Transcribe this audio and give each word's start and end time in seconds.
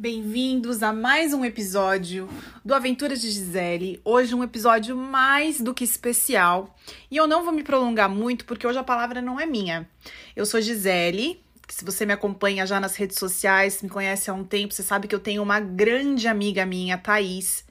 Bem-vindos 0.00 0.82
a 0.82 0.94
mais 0.94 1.34
um 1.34 1.44
episódio 1.44 2.26
do 2.64 2.74
Aventuras 2.74 3.20
de 3.20 3.30
Gisele. 3.30 4.00
Hoje 4.02 4.34
um 4.34 4.42
episódio 4.42 4.96
mais 4.96 5.60
do 5.60 5.74
que 5.74 5.84
especial. 5.84 6.74
E 7.10 7.18
eu 7.18 7.26
não 7.26 7.44
vou 7.44 7.52
me 7.52 7.62
prolongar 7.62 8.08
muito 8.08 8.46
porque 8.46 8.66
hoje 8.66 8.78
a 8.78 8.82
palavra 8.82 9.20
não 9.20 9.38
é 9.38 9.44
minha. 9.44 9.86
Eu 10.34 10.46
sou 10.46 10.58
Gisele, 10.58 11.44
se 11.68 11.84
você 11.84 12.06
me 12.06 12.14
acompanha 12.14 12.64
já 12.64 12.80
nas 12.80 12.96
redes 12.96 13.18
sociais, 13.18 13.82
me 13.82 13.90
conhece 13.90 14.30
há 14.30 14.32
um 14.32 14.42
tempo, 14.42 14.72
você 14.72 14.82
sabe 14.82 15.06
que 15.06 15.14
eu 15.14 15.20
tenho 15.20 15.42
uma 15.42 15.60
grande 15.60 16.26
amiga 16.26 16.64
minha, 16.64 16.96
Thaís, 16.96 17.66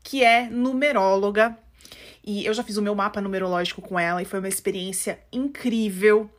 que 0.00 0.22
é 0.22 0.48
numeróloga. 0.48 1.58
E 2.24 2.46
eu 2.46 2.54
já 2.54 2.62
fiz 2.62 2.76
o 2.76 2.82
meu 2.82 2.94
mapa 2.94 3.20
numerológico 3.20 3.82
com 3.82 3.98
ela 3.98 4.22
e 4.22 4.24
foi 4.24 4.38
uma 4.38 4.48
experiência 4.48 5.18
incrível. 5.32 6.30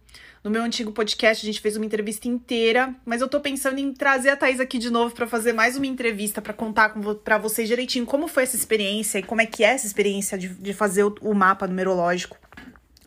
No 0.45 0.51
meu 0.51 0.61
antigo 0.61 0.91
podcast, 0.91 1.43
a 1.43 1.47
gente 1.47 1.59
fez 1.59 1.75
uma 1.75 1.87
entrevista 1.87 2.27
inteira, 2.27 2.95
mas 3.03 3.19
eu 3.19 3.27
tô 3.27 3.39
pensando 3.39 3.79
em 3.79 3.91
trazer 3.91 4.29
a 4.29 4.37
Thaís 4.37 4.59
aqui 4.59 4.77
de 4.77 4.91
novo 4.91 5.15
para 5.15 5.25
fazer 5.25 5.53
mais 5.53 5.75
uma 5.75 5.87
entrevista, 5.87 6.39
para 6.39 6.53
contar 6.53 6.93
para 7.23 7.39
vocês 7.39 7.67
direitinho 7.67 8.05
como 8.05 8.27
foi 8.27 8.43
essa 8.43 8.55
experiência 8.55 9.17
e 9.17 9.23
como 9.23 9.41
é 9.41 9.47
que 9.47 9.63
é 9.63 9.69
essa 9.69 9.87
experiência 9.87 10.37
de, 10.37 10.49
de 10.49 10.71
fazer 10.71 11.03
o, 11.03 11.15
o 11.19 11.33
mapa 11.33 11.65
numerológico. 11.65 12.37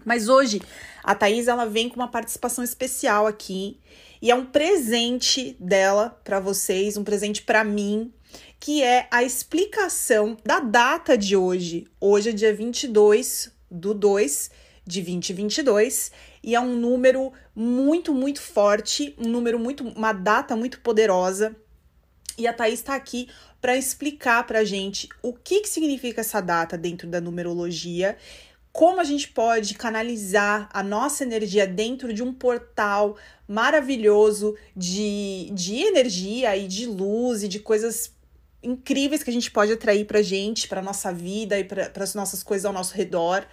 Mas 0.04 0.28
hoje, 0.28 0.60
a 1.04 1.14
Thaís 1.14 1.46
ela 1.46 1.64
vem 1.64 1.88
com 1.88 1.94
uma 1.94 2.08
participação 2.08 2.64
especial 2.64 3.24
aqui 3.24 3.78
e 4.20 4.32
é 4.32 4.34
um 4.34 4.44
presente 4.44 5.56
dela 5.60 6.20
para 6.24 6.40
vocês, 6.40 6.96
um 6.96 7.04
presente 7.04 7.42
para 7.42 7.62
mim, 7.62 8.12
que 8.58 8.82
é 8.82 9.06
a 9.12 9.22
explicação 9.22 10.36
da 10.44 10.58
data 10.58 11.16
de 11.16 11.36
hoje. 11.36 11.86
Hoje 12.00 12.30
é 12.30 12.32
dia 12.32 12.52
22 12.52 13.52
do 13.70 13.94
2 13.94 14.50
de 14.88 15.02
2022 15.02 16.10
e 16.42 16.54
é 16.54 16.60
um 16.60 16.74
número 16.74 17.30
muito, 17.54 18.14
muito 18.14 18.40
forte, 18.40 19.14
um 19.18 19.28
número 19.28 19.58
muito, 19.58 19.86
uma 19.86 20.12
data 20.12 20.56
muito 20.56 20.80
poderosa. 20.80 21.54
E 22.38 22.46
a 22.46 22.52
Thaís 22.52 22.80
está 22.80 22.94
aqui 22.94 23.28
para 23.60 23.76
explicar 23.76 24.46
para 24.46 24.60
a 24.60 24.64
gente 24.64 25.08
o 25.22 25.32
que, 25.32 25.60
que 25.60 25.68
significa 25.68 26.22
essa 26.22 26.40
data 26.40 26.78
dentro 26.78 27.06
da 27.06 27.20
numerologia, 27.20 28.16
como 28.72 29.00
a 29.00 29.04
gente 29.04 29.28
pode 29.28 29.74
canalizar 29.74 30.68
a 30.72 30.82
nossa 30.82 31.24
energia 31.24 31.66
dentro 31.66 32.12
de 32.12 32.22
um 32.22 32.32
portal 32.32 33.16
maravilhoso 33.46 34.56
de, 34.74 35.50
de 35.52 35.82
energia 35.82 36.56
e 36.56 36.66
de 36.68 36.86
luz 36.86 37.42
e 37.42 37.48
de 37.48 37.58
coisas 37.58 38.12
incríveis 38.62 39.22
que 39.22 39.30
a 39.30 39.32
gente 39.32 39.50
pode 39.50 39.72
atrair 39.72 40.04
para 40.04 40.22
gente, 40.22 40.68
para 40.68 40.80
nossa 40.80 41.12
vida 41.12 41.58
e 41.58 41.64
para 41.64 41.90
as 41.96 42.14
nossas 42.14 42.42
coisas 42.42 42.64
ao 42.64 42.72
nosso 42.72 42.94
redor. 42.94 43.44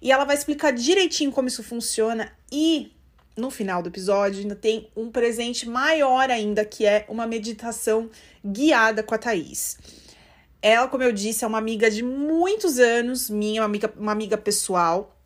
E 0.00 0.12
ela 0.12 0.24
vai 0.24 0.36
explicar 0.36 0.72
direitinho 0.72 1.32
como 1.32 1.48
isso 1.48 1.62
funciona 1.62 2.32
e 2.50 2.92
no 3.36 3.50
final 3.50 3.82
do 3.82 3.88
episódio 3.88 4.40
ainda 4.40 4.56
tem 4.56 4.88
um 4.96 5.10
presente 5.10 5.68
maior 5.68 6.30
ainda, 6.30 6.64
que 6.64 6.84
é 6.84 7.06
uma 7.08 7.26
meditação 7.26 8.10
guiada 8.44 9.02
com 9.02 9.14
a 9.14 9.18
Thaís. 9.18 9.78
Ela, 10.60 10.88
como 10.88 11.04
eu 11.04 11.12
disse, 11.12 11.44
é 11.44 11.46
uma 11.46 11.58
amiga 11.58 11.88
de 11.88 12.02
muitos 12.02 12.78
anos, 12.78 13.30
minha, 13.30 13.60
uma 13.60 13.66
amiga, 13.66 13.92
uma 13.96 14.12
amiga 14.12 14.36
pessoal. 14.36 15.16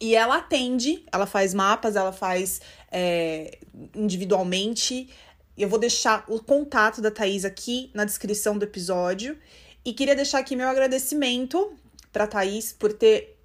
E 0.00 0.14
ela 0.14 0.36
atende, 0.36 1.04
ela 1.12 1.26
faz 1.26 1.52
mapas, 1.52 1.96
ela 1.96 2.12
faz 2.12 2.60
é, 2.90 3.58
individualmente. 3.94 5.10
Eu 5.58 5.68
vou 5.68 5.78
deixar 5.78 6.24
o 6.28 6.38
contato 6.38 7.02
da 7.02 7.10
Thaís 7.10 7.44
aqui 7.44 7.90
na 7.92 8.04
descrição 8.04 8.56
do 8.56 8.64
episódio. 8.64 9.36
E 9.84 9.92
queria 9.92 10.14
deixar 10.14 10.38
aqui 10.38 10.54
meu 10.54 10.68
agradecimento 10.68 11.72
para 12.12 12.26
Thaís 12.26 12.72
por 12.72 12.92
ter 12.92 13.39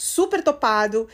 super 0.00 0.42
topado 0.42 1.08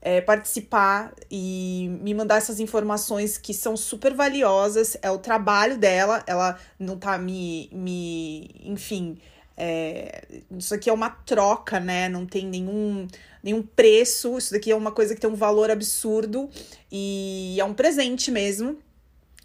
é, 0.00 0.20
participar 0.20 1.14
e 1.30 1.88
me 2.02 2.12
mandar 2.12 2.36
essas 2.36 2.58
informações 2.58 3.38
que 3.38 3.54
são 3.54 3.76
super 3.76 4.12
valiosas. 4.12 4.96
É 5.00 5.10
o 5.10 5.18
trabalho 5.18 5.78
dela, 5.78 6.24
ela 6.26 6.58
não 6.78 6.98
tá 6.98 7.16
me. 7.16 7.70
me 7.72 8.50
enfim. 8.64 9.18
É, 9.56 10.24
isso 10.50 10.74
aqui 10.74 10.90
é 10.90 10.92
uma 10.92 11.10
troca, 11.10 11.78
né? 11.78 12.08
Não 12.08 12.26
tem 12.26 12.46
nenhum, 12.46 13.06
nenhum 13.42 13.62
preço. 13.62 14.36
Isso 14.36 14.52
daqui 14.52 14.72
é 14.72 14.74
uma 14.74 14.90
coisa 14.90 15.14
que 15.14 15.20
tem 15.20 15.30
um 15.30 15.36
valor 15.36 15.70
absurdo 15.70 16.50
e 16.90 17.56
é 17.60 17.64
um 17.64 17.74
presente 17.74 18.30
mesmo. 18.30 18.76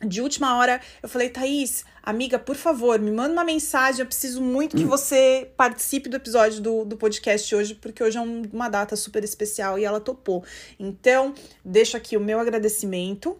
De 0.06 0.22
última 0.22 0.58
hora, 0.58 0.80
eu 1.02 1.10
falei, 1.10 1.28
Thaís, 1.28 1.84
amiga, 2.04 2.38
por 2.38 2.56
favor, 2.56 3.00
me 3.00 3.10
manda 3.10 3.34
uma 3.34 3.44
mensagem. 3.44 4.02
Eu 4.02 4.06
preciso 4.06 4.42
muito 4.42 4.78
que 4.78 4.84
você 4.84 5.50
participe 5.58 6.08
do 6.08 6.18
episódio 6.18 6.62
do, 6.62 6.86
do 6.86 6.96
podcast 6.96 7.56
hoje, 7.56 7.74
porque 7.74 8.04
hoje 8.04 8.16
é 8.16 8.22
um, 8.22 8.44
uma 8.54 8.70
data 8.70 8.96
super 8.96 9.24
especial 9.24 9.80
e 9.80 9.86
ela 9.86 10.00
topou. 10.00 10.44
Então, 10.80 11.34
deixo 11.66 11.98
aqui 11.98 12.16
o 12.16 12.20
meu 12.20 12.40
agradecimento 12.40 13.40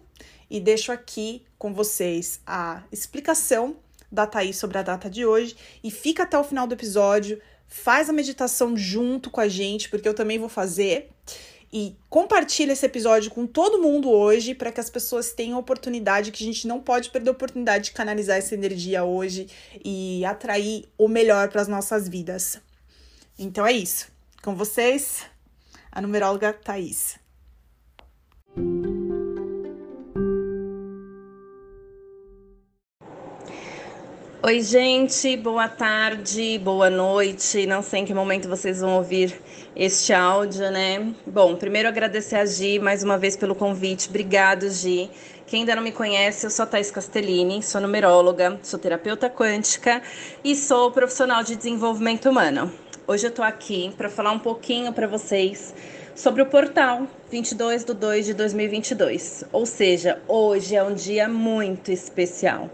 e 0.50 0.58
deixo 0.58 0.90
aqui 0.90 1.44
com 1.56 1.72
vocês 1.72 2.40
a 2.44 2.82
explicação 2.90 3.76
da 4.10 4.26
Thaís 4.26 4.56
sobre 4.56 4.78
a 4.78 4.82
data 4.82 5.08
de 5.08 5.24
hoje. 5.24 5.56
E 5.84 5.92
fica 5.92 6.24
até 6.24 6.36
o 6.36 6.42
final 6.42 6.66
do 6.66 6.74
episódio, 6.74 7.40
faz 7.68 8.10
a 8.10 8.12
meditação 8.12 8.76
junto 8.76 9.30
com 9.30 9.40
a 9.40 9.46
gente, 9.46 9.88
porque 9.88 10.08
eu 10.08 10.14
também 10.14 10.40
vou 10.40 10.48
fazer 10.48 11.10
e 11.72 11.96
compartilha 12.08 12.72
esse 12.72 12.86
episódio 12.86 13.30
com 13.30 13.46
todo 13.46 13.82
mundo 13.82 14.10
hoje 14.10 14.54
para 14.54 14.72
que 14.72 14.80
as 14.80 14.88
pessoas 14.88 15.32
tenham 15.32 15.58
oportunidade, 15.58 16.30
que 16.30 16.42
a 16.42 16.46
gente 16.46 16.66
não 16.66 16.80
pode 16.80 17.10
perder 17.10 17.28
a 17.28 17.32
oportunidade 17.32 17.84
de 17.84 17.92
canalizar 17.92 18.38
essa 18.38 18.54
energia 18.54 19.04
hoje 19.04 19.48
e 19.84 20.24
atrair 20.24 20.88
o 20.96 21.08
melhor 21.08 21.48
para 21.48 21.60
as 21.60 21.68
nossas 21.68 22.08
vidas. 22.08 22.58
Então 23.38 23.66
é 23.66 23.72
isso. 23.72 24.08
Com 24.42 24.54
vocês, 24.54 25.26
a 25.92 26.00
numeróloga 26.00 26.52
Thaís. 26.52 27.18
Oi, 34.48 34.62
gente, 34.62 35.36
boa 35.36 35.68
tarde, 35.68 36.58
boa 36.64 36.88
noite. 36.88 37.66
Não 37.66 37.82
sei 37.82 38.00
em 38.00 38.06
que 38.06 38.14
momento 38.14 38.48
vocês 38.48 38.80
vão 38.80 38.96
ouvir 38.96 39.38
este 39.76 40.10
áudio, 40.10 40.70
né? 40.70 41.12
Bom, 41.26 41.54
primeiro 41.54 41.86
agradecer 41.86 42.36
a 42.36 42.46
Gi 42.46 42.78
mais 42.78 43.02
uma 43.02 43.18
vez 43.18 43.36
pelo 43.36 43.54
convite. 43.54 44.08
Obrigado, 44.08 44.70
Gi. 44.70 45.10
Quem 45.46 45.60
ainda 45.60 45.76
não 45.76 45.82
me 45.82 45.92
conhece, 45.92 46.46
eu 46.46 46.50
sou 46.50 46.64
Thais 46.64 46.90
Castellini, 46.90 47.62
sou 47.62 47.78
numeróloga, 47.78 48.58
sou 48.62 48.78
terapeuta 48.78 49.28
quântica 49.28 50.00
e 50.42 50.56
sou 50.56 50.90
profissional 50.90 51.42
de 51.42 51.54
desenvolvimento 51.54 52.30
humano. 52.30 52.72
Hoje 53.06 53.26
eu 53.26 53.30
tô 53.30 53.42
aqui 53.42 53.92
para 53.98 54.08
falar 54.08 54.32
um 54.32 54.38
pouquinho 54.38 54.94
para 54.94 55.06
vocês 55.06 55.74
sobre 56.14 56.40
o 56.40 56.46
portal 56.46 57.06
22 57.30 57.84
de 57.84 57.92
2 57.92 58.24
de 58.24 58.32
2022. 58.32 59.44
Ou 59.52 59.66
seja, 59.66 60.18
hoje 60.26 60.74
é 60.74 60.82
um 60.82 60.94
dia 60.94 61.28
muito 61.28 61.92
especial. 61.92 62.70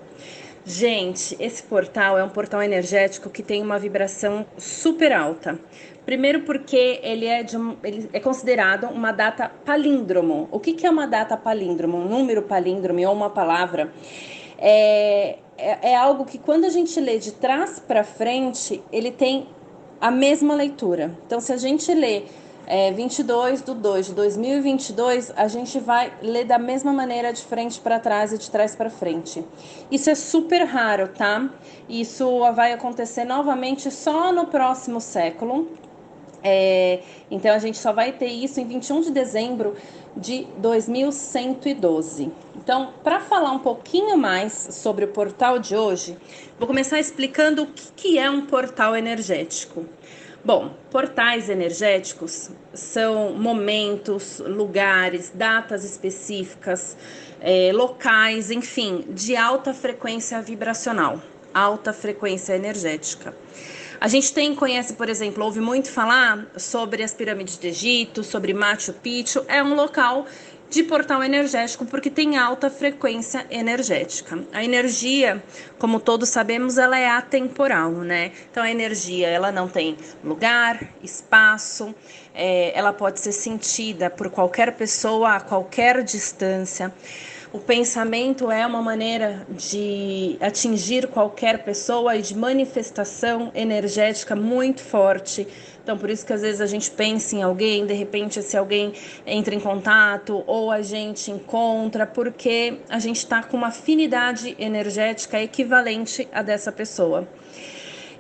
Gente, 0.67 1.37
esse 1.39 1.63
portal 1.63 2.17
é 2.17 2.25
um 2.25 2.29
portal 2.31 2.63
energético 2.63 3.29
que 3.29 3.43
tem 3.43 3.63
uma 3.63 3.79
vibração 3.79 4.47
super 4.57 5.13
alta. 5.13 5.59
Primeiro 6.07 6.41
porque 6.41 7.01
ele 7.03 7.27
é, 7.27 7.43
de 7.43 7.57
ele 7.83 8.09
é 8.13 8.21
considerado 8.21 8.87
uma 8.87 9.13
data 9.13 9.51
palíndromo. 9.65 10.49
O 10.51 10.59
que, 10.59 10.73
que 10.73 10.87
é 10.87 10.91
uma 10.91 11.07
data 11.07 11.37
palíndromo? 11.37 11.99
Um 11.99 12.09
número 12.09 12.43
palíndromo 12.43 13.07
ou 13.07 13.13
uma 13.13 13.29
palavra? 13.29 13.93
É, 14.59 15.39
é, 15.59 15.91
é 15.91 15.97
algo 15.97 16.25
que 16.25 16.39
quando 16.39 16.65
a 16.65 16.71
gente 16.71 16.99
lê 16.99 17.19
de 17.19 17.33
trás 17.33 17.79
para 17.79 18.03
frente, 18.03 18.83
ele 18.91 19.11
tem 19.11 19.47
a 20.01 20.11
mesma 20.11 20.55
leitura. 20.55 21.15
Então, 21.27 21.41
se 21.41 21.53
a 21.53 21.59
gente 21.59 21.93
lê 21.93 22.25
é, 22.67 22.93
22 22.93 23.63
de 23.63 23.75
2 23.75 24.07
de 24.07 24.15
2022, 24.15 25.33
a 25.37 25.49
gente 25.49 25.79
vai 25.79 26.13
ler 26.23 26.45
da 26.45 26.59
mesma 26.59 26.93
maneira 26.93 27.33
de 27.33 27.43
frente 27.43 27.81
para 27.81 27.99
trás 27.99 28.33
e 28.33 28.39
de 28.39 28.51
trás 28.51 28.75
para 28.75 28.89
frente. 28.89 29.45
Isso 29.91 30.09
é 30.09 30.15
super 30.15 30.65
raro, 30.65 31.09
tá? 31.09 31.51
Isso 31.89 32.41
vai 32.55 32.73
acontecer 32.73 33.25
novamente 33.25 33.91
só 33.91 34.33
no 34.33 34.47
próximo 34.47 35.01
século. 35.01 35.69
É, 36.47 37.01
então 37.31 37.55
a 37.55 37.59
gente 37.59 37.79
só 37.79 37.91
vai 37.91 38.13
ter 38.13 38.27
isso 38.27 38.61
em 38.61 38.67
21 38.67 39.01
de 39.01 39.11
dezembro 39.11 39.75
de 40.15 40.47
2112. 40.59 42.31
Então, 42.55 42.93
para 43.03 43.19
falar 43.19 43.51
um 43.53 43.59
pouquinho 43.59 44.17
mais 44.19 44.53
sobre 44.53 45.07
o 45.07 45.09
portal 45.09 45.59
de 45.59 45.75
hoje, 45.75 46.17
vou 46.59 46.67
começar 46.67 47.01
explicando 47.01 47.63
o 47.63 47.67
que, 47.67 47.93
que 47.97 48.19
é 48.19 48.31
um 48.31 48.47
portal 48.47 48.95
energético. 48.95 49.87
Bom, 50.45 50.75
portais 50.91 51.49
energéticos 51.49 52.51
são 52.75 53.33
momentos, 53.33 54.43
lugares, 54.45 55.33
datas 55.35 55.85
específicas, 55.85 56.99
é, 57.41 57.73
locais, 57.73 58.51
enfim, 58.51 59.07
de 59.09 59.37
alta 59.37 59.73
frequência 59.73 60.43
vibracional, 60.43 61.19
alta 61.55 61.95
frequência 61.95 62.55
energética. 62.55 63.35
A 63.99 64.07
gente 64.07 64.35
tem, 64.35 64.55
conhece, 64.55 64.93
por 64.93 65.09
exemplo, 65.09 65.43
ouve 65.43 65.61
muito 65.61 65.91
falar 65.91 66.47
sobre 66.59 67.03
as 67.03 67.15
pirâmides 67.15 67.57
do 67.57 67.65
Egito, 67.65 68.23
sobre 68.23 68.53
Machu 68.53 68.93
Picchu, 68.93 69.43
é 69.49 69.63
um 69.63 69.75
local 69.75 70.27
de 70.71 70.83
portal 70.83 71.23
energético 71.23 71.85
porque 71.85 72.11
tem 72.11 72.37
alta 72.37 72.69
frequência 72.69 73.47
energética. 73.51 74.39
A 74.53 74.65
energia, 74.65 75.43
como 75.79 76.01
todos 76.01 76.29
sabemos, 76.29 76.79
ela 76.79 76.99
é 76.99 77.09
atemporal, 77.09 77.91
né? 77.93 78.33
Então 78.51 78.63
a 78.63 78.71
energia 78.71 79.29
ela 79.29 79.53
não 79.53 79.69
tem 79.69 79.97
lugar, 80.23 80.81
espaço, 81.03 81.95
é, 82.35 82.77
ela 82.77 82.93
pode 82.93 83.21
ser 83.21 83.33
sentida 83.33 84.11
por 84.11 84.31
qualquer 84.31 84.73
pessoa 84.73 85.37
a 85.37 85.41
qualquer 85.41 86.03
distância. 86.03 86.93
O 87.55 87.61
pensamento 87.61 88.51
é 88.51 88.67
uma 88.67 88.83
maneira 88.83 89.47
de 89.49 90.37
atingir 90.41 91.07
qualquer 91.07 91.63
pessoa 91.63 92.17
e 92.17 92.21
de 92.21 92.37
manifestação 92.37 93.53
energética 93.55 94.35
muito 94.35 94.83
forte. 94.83 95.47
Então, 95.81 95.97
por 95.97 96.11
isso 96.11 96.27
que 96.27 96.33
às 96.33 96.43
vezes 96.43 96.61
a 96.61 96.67
gente 96.67 96.91
pensa 96.91 97.37
em 97.37 97.45
alguém, 97.45 97.87
de 97.87 97.95
repente 97.95 98.41
esse 98.41 98.57
alguém 98.57 98.93
entra 99.25 99.55
em 99.55 99.61
contato 99.61 100.43
ou 100.49 100.73
a 100.73 100.83
gente 100.83 101.31
encontra, 101.31 102.05
porque 102.05 102.81
a 102.89 102.99
gente 102.99 103.19
está 103.19 103.41
com 103.41 103.57
uma 103.57 103.69
afinidade 103.69 104.57
energética 104.59 105.41
equivalente 105.41 106.27
a 106.33 106.43
dessa 106.43 106.73
pessoa. 106.73 107.29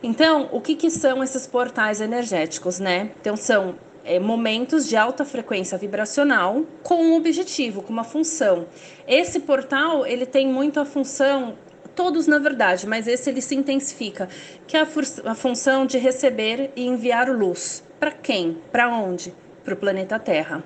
Então, 0.00 0.48
o 0.52 0.60
que, 0.60 0.76
que 0.76 0.90
são 0.90 1.24
esses 1.24 1.44
portais 1.44 2.00
energéticos, 2.00 2.78
né? 2.78 3.10
Então, 3.20 3.36
são 3.36 3.74
é, 4.04 4.18
momentos 4.18 4.86
de 4.86 4.96
alta 4.96 5.24
frequência 5.24 5.78
vibracional 5.78 6.64
com 6.82 7.02
um 7.02 7.16
objetivo, 7.16 7.82
com 7.82 7.92
uma 7.92 8.04
função. 8.04 8.66
Esse 9.06 9.40
portal 9.40 10.06
ele 10.06 10.26
tem 10.26 10.46
muito 10.46 10.78
a 10.78 10.84
função 10.84 11.56
todos 11.94 12.26
na 12.26 12.38
verdade, 12.38 12.86
mas 12.86 13.06
esse 13.06 13.30
ele 13.30 13.40
se 13.40 13.54
intensifica, 13.54 14.28
que 14.66 14.76
é 14.76 14.80
a, 14.80 14.88
a 15.26 15.34
função 15.34 15.86
de 15.86 15.96
receber 15.98 16.72
e 16.76 16.86
enviar 16.86 17.30
luz. 17.30 17.84
Para 17.98 18.10
quem? 18.10 18.58
Para 18.70 18.88
onde? 18.88 19.34
Para 19.64 19.74
o 19.74 19.76
planeta 19.76 20.18
Terra. 20.18 20.62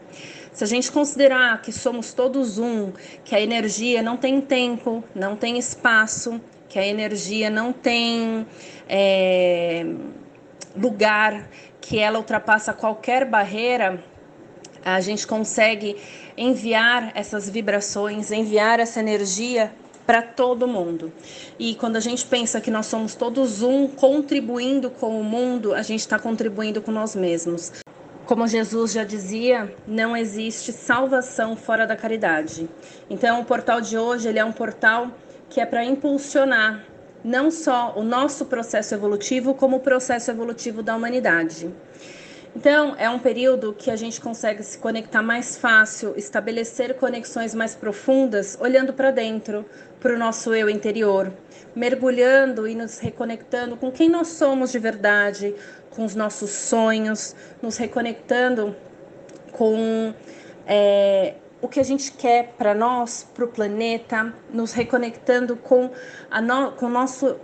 Se 0.53 0.65
a 0.65 0.67
gente 0.67 0.91
considerar 0.91 1.63
que 1.63 1.71
somos 1.71 2.13
todos 2.13 2.59
um, 2.59 2.93
que 3.25 3.35
a 3.35 3.41
energia 3.41 4.03
não 4.03 4.17
tem 4.17 4.41
tempo, 4.41 5.05
não 5.15 5.37
tem 5.37 5.57
espaço, 5.57 6.41
que 6.69 6.79
a 6.79 6.87
energia 6.87 7.49
não 7.49 7.73
tem 7.73 8.45
é, 8.89 9.87
lugar, 10.77 11.49
que 11.81 11.99
ela 11.99 12.19
ultrapassa 12.19 12.73
qualquer 12.73 13.25
barreira, 13.25 14.03
a 14.85 15.01
gente 15.01 15.27
consegue 15.27 15.97
enviar 16.37 17.13
essas 17.15 17.49
vibrações, 17.49 18.31
enviar 18.31 18.81
essa 18.81 19.01
energia 19.01 19.73
para 20.07 20.23
todo 20.23 20.67
mundo. 20.67 21.13
E 21.59 21.75
quando 21.75 21.97
a 21.97 22.01
gente 22.01 22.25
pensa 22.25 22.61
que 22.61 22.71
nós 22.71 22.87
somos 22.87 23.15
todos 23.15 23.63
um, 23.63 23.87
contribuindo 23.87 24.89
com 24.89 25.21
o 25.21 25.25
mundo, 25.25 25.75
a 25.75 25.83
gente 25.83 26.01
está 26.01 26.19
contribuindo 26.19 26.81
com 26.81 26.91
nós 26.91 27.15
mesmos. 27.15 27.73
Como 28.25 28.47
Jesus 28.47 28.93
já 28.93 29.05
dizia, 29.05 29.75
não 29.87 30.17
existe 30.17 30.73
salvação 30.73 31.57
fora 31.57 31.87
da 31.87 31.97
caridade. 31.97 32.69
Então, 33.11 33.41
o 33.41 33.45
portal 33.45 33.81
de 33.81 33.99
hoje 33.99 34.29
ele 34.29 34.39
é 34.39 34.45
um 34.45 34.53
portal 34.53 35.11
que 35.51 35.61
é 35.61 35.67
para 35.67 35.85
impulsionar 35.85 36.85
não 37.25 37.51
só 37.51 37.95
o 37.97 38.03
nosso 38.03 38.47
processo 38.47 38.95
evolutivo, 38.95 39.55
como 39.55 39.77
o 39.77 39.81
processo 39.81 40.31
evolutivo 40.31 40.83
da 40.83 40.95
humanidade. 40.95 41.73
Então, 42.57 42.95
é 42.99 43.09
um 43.09 43.19
período 43.19 43.73
que 43.73 43.91
a 43.91 43.97
gente 43.97 44.21
consegue 44.21 44.63
se 44.63 44.79
conectar 44.79 45.23
mais 45.23 45.57
fácil, 45.57 46.15
estabelecer 46.17 46.95
conexões 46.95 47.55
mais 47.55 47.75
profundas, 47.75 48.57
olhando 48.61 48.93
para 48.93 49.11
dentro, 49.11 49.65
para 50.01 50.15
o 50.15 50.19
nosso 50.19 50.55
eu 50.55 50.69
interior, 50.69 51.33
mergulhando 51.75 52.67
e 52.67 52.75
nos 52.75 52.99
reconectando 52.99 53.77
com 53.77 53.93
quem 53.93 54.09
nós 54.09 54.29
somos 54.29 54.73
de 54.73 54.79
verdade, 54.79 55.55
com 55.91 56.05
os 56.05 56.15
nossos 56.15 56.51
sonhos, 56.51 57.37
nos 57.63 57.77
reconectando 57.77 58.75
com 59.53 60.15
é, 60.67 61.35
o 61.61 61.69
que 61.69 61.81
a 61.81 61.83
gente 61.83 62.13
quer 62.13 62.55
para 62.57 62.75
nós, 62.75 63.27
para 63.35 63.45
o 63.45 63.49
planeta, 63.49 64.33
nos 64.53 64.73
reconectando 64.73 65.57
com, 65.57 65.91
a 66.31 66.41
no, 66.41 66.73
com 66.73 66.87
o 66.87 66.89
nosso 66.89 67.37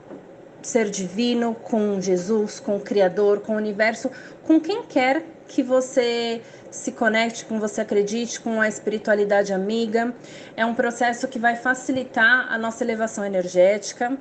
ser 0.63 0.89
divino, 0.89 1.55
com 1.55 2.01
Jesus, 2.01 2.59
com 2.61 2.77
o 2.77 2.81
Criador, 2.81 3.41
com 3.41 3.55
o 3.55 3.57
universo, 3.57 4.11
com 4.45 4.61
quem 4.61 4.83
quer 4.85 5.23
que 5.47 5.63
você 5.63 6.41
se 6.71 6.93
conecte, 6.93 7.45
com 7.45 7.61
você 7.61 7.83
acredite, 7.83 8.41
com 8.41 8.61
a 8.61 8.69
espiritualidade 8.69 9.53
amiga. 9.53 10.15
É 10.57 10.65
um 10.65 10.75
processo 10.75 11.29
que 11.29 11.39
vai 11.39 11.55
facilitar 11.57 12.51
a 12.51 12.57
nossa 12.57 12.83
elevação 12.83 13.25
energética 13.25 14.17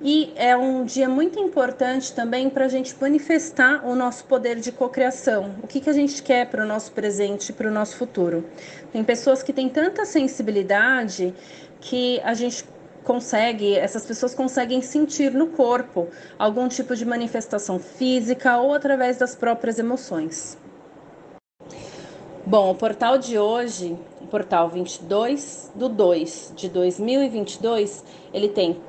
e 0.00 0.32
é 0.36 0.56
um 0.56 0.84
dia 0.84 1.08
muito 1.08 1.38
importante 1.38 2.12
também 2.12 2.50
para 2.50 2.66
a 2.66 2.68
gente 2.68 2.94
manifestar 3.00 3.86
o 3.86 3.94
nosso 3.94 4.24
poder 4.26 4.56
de 4.60 4.70
cocriação. 4.70 5.54
O 5.62 5.66
que, 5.66 5.80
que 5.80 5.88
a 5.88 5.92
gente 5.92 6.22
quer 6.22 6.46
para 6.50 6.64
o 6.64 6.66
nosso 6.66 6.92
presente 6.92 7.48
e 7.48 7.52
para 7.52 7.68
o 7.68 7.72
nosso 7.72 7.96
futuro. 7.96 8.44
Tem 8.92 9.02
pessoas 9.02 9.42
que 9.42 9.52
têm 9.52 9.68
tanta 9.68 10.04
sensibilidade 10.04 11.34
que 11.80 12.20
a 12.20 12.34
gente 12.34 12.64
consegue, 13.04 13.74
essas 13.74 14.04
pessoas 14.04 14.34
conseguem 14.34 14.82
sentir 14.82 15.32
no 15.32 15.46
corpo 15.48 16.08
algum 16.38 16.66
tipo 16.66 16.94
de 16.96 17.04
manifestação 17.06 17.78
física 17.78 18.58
ou 18.58 18.74
através 18.74 19.16
das 19.16 19.34
próprias 19.34 19.78
emoções. 19.78 20.58
Bom, 22.44 22.70
o 22.70 22.74
portal 22.74 23.16
de 23.16 23.38
hoje, 23.38 23.96
o 24.20 24.26
portal 24.26 24.68
22 24.68 25.72
do 25.74 25.88
2 25.88 26.52
de 26.54 26.68
2022, 26.68 28.04
ele 28.32 28.48
tem 28.48 28.80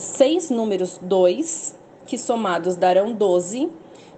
seis 0.00 0.50
números 0.50 0.98
2, 1.02 1.78
que 2.06 2.16
somados 2.16 2.76
darão 2.76 3.12
12, 3.12 3.70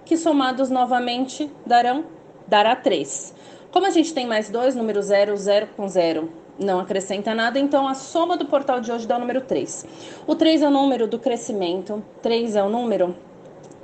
que 0.04 0.16
somados 0.16 0.70
novamente 0.70 1.50
darão 1.66 2.04
dará 2.46 2.76
3. 2.76 3.34
Como 3.70 3.86
a 3.86 3.90
gente 3.90 4.12
tem 4.12 4.26
mais 4.26 4.50
dois, 4.50 4.76
número 4.76 5.00
0, 5.00 5.36
0 5.36 5.68
com 5.76 5.88
0 5.88 6.28
não 6.58 6.78
acrescenta 6.78 7.34
nada, 7.34 7.58
então 7.58 7.88
a 7.88 7.94
soma 7.94 8.36
do 8.36 8.44
portal 8.44 8.80
de 8.80 8.92
hoje 8.92 9.06
dá 9.06 9.16
o 9.16 9.18
número 9.18 9.40
3. 9.40 9.86
O 10.26 10.34
3 10.34 10.62
é 10.62 10.68
o 10.68 10.70
número 10.70 11.08
do 11.08 11.18
crescimento, 11.18 12.04
3 12.20 12.56
é 12.56 12.62
o 12.62 12.68
número 12.68 13.16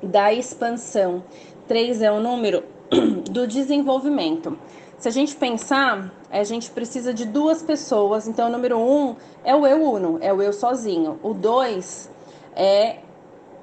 da 0.03 0.33
expansão, 0.33 1.25
3 1.67 2.03
é 2.03 2.13
o 2.13 2.21
número 2.21 2.63
do 3.31 3.47
desenvolvimento. 3.47 4.57
Se 4.99 5.07
a 5.07 5.13
gente 5.13 5.37
pensar, 5.37 6.13
a 6.29 6.43
gente 6.43 6.73
precisa 6.73 7.15
de 7.15 7.25
duas 7.25 7.63
pessoas. 7.63 8.27
Então, 8.27 8.49
o 8.49 8.51
número 8.51 8.77
um 8.79 9.15
é 9.45 9.55
o 9.55 9.65
eu 9.65 9.81
uno, 9.81 10.19
é 10.21 10.33
o 10.33 10.43
eu 10.43 10.53
sozinho. 10.53 11.21
O 11.23 11.33
dois 11.33 12.11
é 12.57 12.97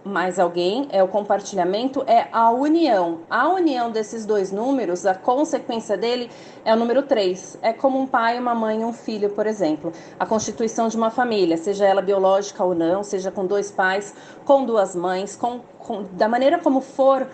mais 0.05 0.39
alguém, 0.39 0.87
é 0.91 1.03
o 1.03 1.09
compartilhamento, 1.09 2.03
é 2.07 2.29
a 2.31 2.51
união. 2.51 3.21
A 3.29 3.49
união 3.49 3.91
desses 3.91 4.25
dois 4.25 4.49
números, 4.49 5.05
a 5.05 5.13
consequência 5.13 5.97
dele 5.97 6.29
é 6.63 6.73
o 6.73 6.77
número 6.77 7.03
3. 7.03 7.57
É 7.61 7.73
como 7.73 7.99
um 7.99 8.07
pai, 8.07 8.39
uma 8.39 8.55
mãe 8.55 8.81
e 8.81 8.85
um 8.85 8.93
filho, 8.93 9.31
por 9.31 9.45
exemplo. 9.45 9.91
A 10.17 10.25
constituição 10.25 10.87
de 10.87 10.95
uma 10.95 11.09
família, 11.09 11.57
seja 11.57 11.85
ela 11.85 12.01
biológica 12.01 12.63
ou 12.63 12.73
não, 12.73 13.03
seja 13.03 13.29
com 13.29 13.45
dois 13.45 13.71
pais, 13.71 14.13
com 14.45 14.63
duas 14.63 14.95
mães, 14.95 15.35
com, 15.35 15.59
com 15.79 16.03
da 16.13 16.29
maneira 16.29 16.59
como 16.59 16.79
for 16.79 17.27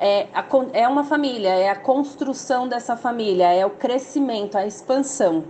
é, 0.00 0.28
a, 0.32 0.42
é 0.72 0.88
uma 0.88 1.04
família, 1.04 1.50
é 1.50 1.68
a 1.68 1.76
construção 1.76 2.66
dessa 2.66 2.96
família, 2.96 3.52
é 3.52 3.66
o 3.66 3.70
crescimento, 3.70 4.56
a 4.56 4.66
expansão. 4.66 5.44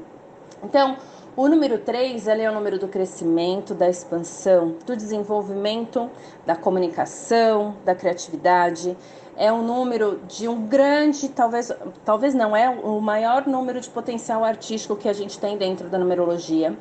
Então, 0.65 0.97
o 1.37 1.47
número 1.47 1.79
3 1.79 2.27
ele 2.27 2.43
é 2.43 2.51
o 2.51 2.55
número 2.55 2.77
do 2.77 2.89
crescimento, 2.89 3.75
da 3.75 3.89
expansão, 3.89 4.75
do 4.85 4.97
desenvolvimento, 4.97 6.11
da 6.45 6.57
comunicação, 6.57 7.77
da 7.85 7.95
criatividade. 7.95 8.97
É 9.37 9.53
um 9.53 9.63
número 9.63 10.21
de 10.27 10.49
um 10.49 10.67
grande, 10.67 11.29
talvez, 11.29 11.73
talvez 12.05 12.35
não 12.35 12.55
é 12.55 12.69
o 12.69 13.01
maior 13.01 13.47
número 13.47 13.81
de 13.81 13.89
potencial 13.89 14.45
artístico 14.45 14.97
que 14.97 15.09
a 15.09 15.13
gente 15.13 15.39
tem 15.39 15.57
dentro 15.57 15.89
da 15.89 15.97
numerologia. 15.97 16.77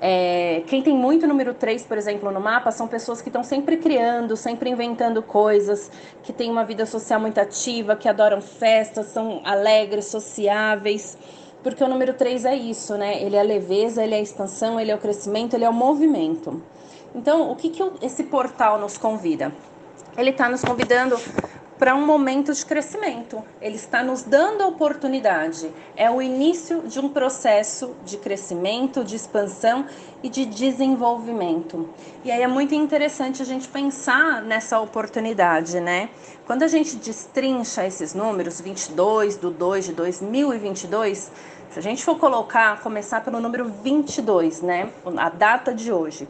É, 0.00 0.62
quem 0.68 0.80
tem 0.80 0.94
muito 0.94 1.26
número 1.26 1.52
3, 1.52 1.84
por 1.84 1.98
exemplo, 1.98 2.30
no 2.30 2.40
mapa, 2.40 2.70
são 2.70 2.86
pessoas 2.86 3.20
que 3.20 3.28
estão 3.28 3.42
sempre 3.42 3.78
criando, 3.78 4.36
sempre 4.36 4.70
inventando 4.70 5.20
coisas, 5.22 5.90
que 6.22 6.32
têm 6.32 6.50
uma 6.50 6.64
vida 6.64 6.86
social 6.86 7.20
muito 7.20 7.38
ativa, 7.38 7.96
que 7.96 8.08
adoram 8.08 8.40
festas, 8.40 9.06
são 9.06 9.40
alegres, 9.44 10.06
sociáveis. 10.06 11.18
Porque 11.62 11.82
o 11.82 11.88
número 11.88 12.14
3 12.14 12.44
é 12.44 12.54
isso, 12.54 12.96
né? 12.96 13.20
Ele 13.20 13.34
é 13.34 13.40
a 13.40 13.42
leveza, 13.42 14.04
ele 14.04 14.14
é 14.14 14.18
a 14.18 14.22
expansão, 14.22 14.78
ele 14.78 14.92
é 14.92 14.94
o 14.94 14.98
crescimento, 14.98 15.54
ele 15.54 15.64
é 15.64 15.68
o 15.68 15.72
movimento. 15.72 16.62
Então, 17.12 17.50
o 17.50 17.56
que, 17.56 17.70
que 17.70 17.82
esse 18.00 18.22
portal 18.24 18.78
nos 18.78 18.96
convida? 18.96 19.52
Ele 20.16 20.30
está 20.30 20.48
nos 20.48 20.62
convidando 20.62 21.16
para 21.78 21.94
um 21.94 22.04
momento 22.04 22.52
de 22.52 22.66
crescimento. 22.66 23.42
Ele 23.60 23.76
está 23.76 24.02
nos 24.02 24.22
dando 24.22 24.62
a 24.62 24.66
oportunidade. 24.66 25.70
É 25.96 26.10
o 26.10 26.20
início 26.20 26.82
de 26.82 26.98
um 26.98 27.08
processo 27.08 27.94
de 28.04 28.16
crescimento, 28.16 29.04
de 29.04 29.14
expansão 29.14 29.86
e 30.22 30.28
de 30.28 30.44
desenvolvimento. 30.44 31.88
E 32.24 32.30
aí 32.30 32.42
é 32.42 32.48
muito 32.48 32.74
interessante 32.74 33.40
a 33.40 33.44
gente 33.44 33.68
pensar 33.68 34.42
nessa 34.42 34.80
oportunidade, 34.80 35.78
né? 35.78 36.10
Quando 36.46 36.64
a 36.64 36.68
gente 36.68 36.96
destrincha 36.96 37.86
esses 37.86 38.14
números, 38.14 38.60
22 38.60 39.36
do 39.36 39.50
2 39.50 39.86
de 39.86 39.92
2022, 39.92 41.30
se 41.70 41.78
a 41.78 41.82
gente 41.82 42.04
for 42.04 42.18
colocar, 42.18 42.80
começar 42.80 43.20
pelo 43.20 43.38
número 43.38 43.66
22, 43.66 44.62
né? 44.62 44.90
A 45.16 45.28
data 45.28 45.72
de 45.72 45.92
hoje. 45.92 46.26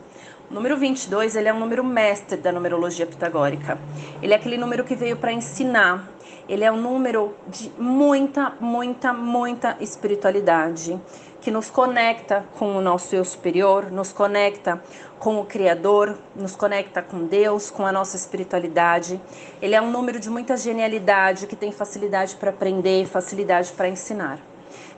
O 0.50 0.54
número 0.54 0.78
22, 0.78 1.36
ele 1.36 1.46
é 1.46 1.52
um 1.52 1.58
número 1.58 1.84
mestre 1.84 2.38
da 2.38 2.50
numerologia 2.50 3.04
pitagórica. 3.04 3.78
Ele 4.22 4.32
é 4.32 4.36
aquele 4.36 4.56
número 4.56 4.82
que 4.82 4.94
veio 4.94 5.14
para 5.14 5.30
ensinar. 5.30 6.08
Ele 6.48 6.64
é 6.64 6.72
um 6.72 6.80
número 6.80 7.34
de 7.48 7.70
muita, 7.78 8.54
muita, 8.58 9.12
muita 9.12 9.76
espiritualidade, 9.78 10.98
que 11.42 11.50
nos 11.50 11.68
conecta 11.68 12.46
com 12.58 12.74
o 12.74 12.80
nosso 12.80 13.14
eu 13.14 13.26
superior, 13.26 13.90
nos 13.90 14.10
conecta 14.10 14.82
com 15.18 15.38
o 15.38 15.44
Criador, 15.44 16.16
nos 16.34 16.56
conecta 16.56 17.02
com 17.02 17.26
Deus, 17.26 17.70
com 17.70 17.84
a 17.84 17.92
nossa 17.92 18.16
espiritualidade. 18.16 19.20
Ele 19.60 19.74
é 19.74 19.82
um 19.82 19.90
número 19.90 20.18
de 20.18 20.30
muita 20.30 20.56
genialidade, 20.56 21.46
que 21.46 21.56
tem 21.56 21.70
facilidade 21.70 22.36
para 22.36 22.48
aprender, 22.48 23.06
facilidade 23.06 23.70
para 23.72 23.86
ensinar. 23.86 24.38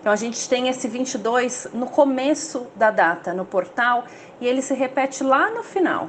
Então 0.00 0.10
a 0.10 0.16
gente 0.16 0.48
tem 0.48 0.68
esse 0.68 0.88
22 0.88 1.68
no 1.74 1.86
começo 1.86 2.66
da 2.74 2.90
data, 2.90 3.34
no 3.34 3.44
portal, 3.44 4.04
e 4.40 4.46
ele 4.46 4.62
se 4.62 4.72
repete 4.72 5.22
lá 5.22 5.50
no 5.50 5.62
final. 5.62 6.08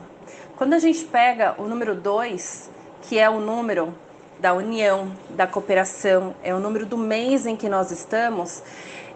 Quando 0.55 0.74
a 0.74 0.79
gente 0.79 1.03
pega 1.03 1.55
o 1.57 1.63
número 1.63 1.93
2, 1.93 2.69
que 3.01 3.19
é 3.19 3.29
o 3.29 3.39
número 3.39 3.93
da 4.39 4.53
união, 4.53 5.12
da 5.31 5.45
cooperação, 5.45 6.33
é 6.41 6.55
o 6.55 6.60
número 6.60 6.86
do 6.86 6.98
mês 6.98 7.45
em 7.45 7.55
que 7.55 7.67
nós 7.67 7.91
estamos, 7.91 8.63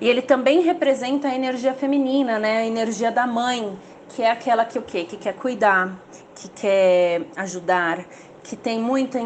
e 0.01 0.09
ele 0.09 0.21
também 0.21 0.61
representa 0.61 1.29
a 1.29 1.35
energia 1.35 1.73
feminina, 1.73 2.37
né? 2.37 2.57
A 2.57 2.65
energia 2.65 3.11
da 3.11 3.25
mãe, 3.25 3.79
que 4.09 4.21
é 4.21 4.29
aquela 4.29 4.65
que 4.65 4.77
o 4.77 4.81
quê? 4.81 5.05
Que 5.05 5.15
quer 5.15 5.35
cuidar, 5.35 5.95
que 6.35 6.49
quer 6.49 7.21
ajudar, 7.37 8.03
que 8.43 8.57
tem 8.57 8.77
muita 8.79 9.19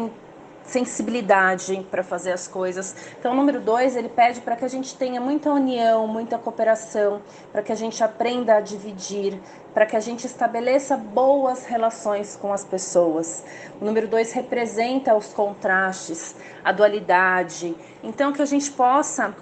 sensibilidade 0.70 1.84
para 1.90 2.02
fazer 2.02 2.32
as 2.32 2.46
coisas. 2.46 2.94
Então, 3.18 3.32
o 3.32 3.34
número 3.34 3.60
dois, 3.60 3.96
ele 3.96 4.08
pede 4.08 4.40
para 4.40 4.54
que 4.54 4.64
a 4.64 4.68
gente 4.68 4.96
tenha 4.96 5.20
muita 5.20 5.50
união, 5.50 6.06
muita 6.06 6.38
cooperação, 6.38 7.20
para 7.50 7.62
que 7.62 7.72
a 7.72 7.74
gente 7.74 8.02
aprenda 8.02 8.54
a 8.56 8.60
dividir, 8.60 9.38
para 9.74 9.84
que 9.84 9.96
a 9.96 10.00
gente 10.00 10.26
estabeleça 10.26 10.96
boas 10.96 11.66
relações 11.66 12.36
com 12.36 12.52
as 12.52 12.64
pessoas. 12.64 13.44
O 13.80 13.84
número 13.84 14.06
dois 14.06 14.32
representa 14.32 15.14
os 15.14 15.32
contrastes, 15.32 16.36
a 16.64 16.70
dualidade. 16.70 17.76
Então, 18.02 18.32
que 18.32 18.40
a 18.40 18.46
gente 18.46 18.70
possa 18.70 19.34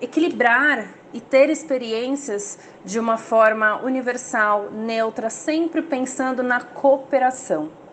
equilibrar 0.00 0.88
e 1.12 1.20
ter 1.20 1.48
experiências 1.50 2.58
de 2.84 2.98
uma 2.98 3.16
forma 3.16 3.82
universal, 3.82 4.70
neutra, 4.70 5.30
sempre 5.30 5.82
pensando 5.82 6.42
na 6.42 6.60
cooperação. 6.60 7.83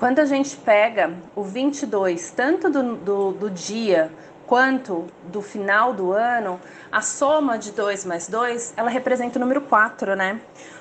Quando 0.00 0.18
a 0.18 0.24
gente 0.24 0.56
pega 0.56 1.12
o 1.36 1.42
22, 1.42 2.30
tanto 2.30 2.70
do, 2.70 2.96
do, 2.96 3.32
do 3.32 3.50
dia 3.50 4.10
quanto 4.46 5.04
do 5.24 5.42
final 5.42 5.92
do 5.92 6.14
ano, 6.14 6.58
a 6.90 7.02
soma 7.02 7.58
de 7.58 7.70
2 7.72 8.06
mais 8.06 8.26
2, 8.26 8.72
ela 8.78 8.88
representa 8.88 9.38
o 9.38 9.40
número 9.40 9.60
4, 9.60 10.16
né? 10.16 10.40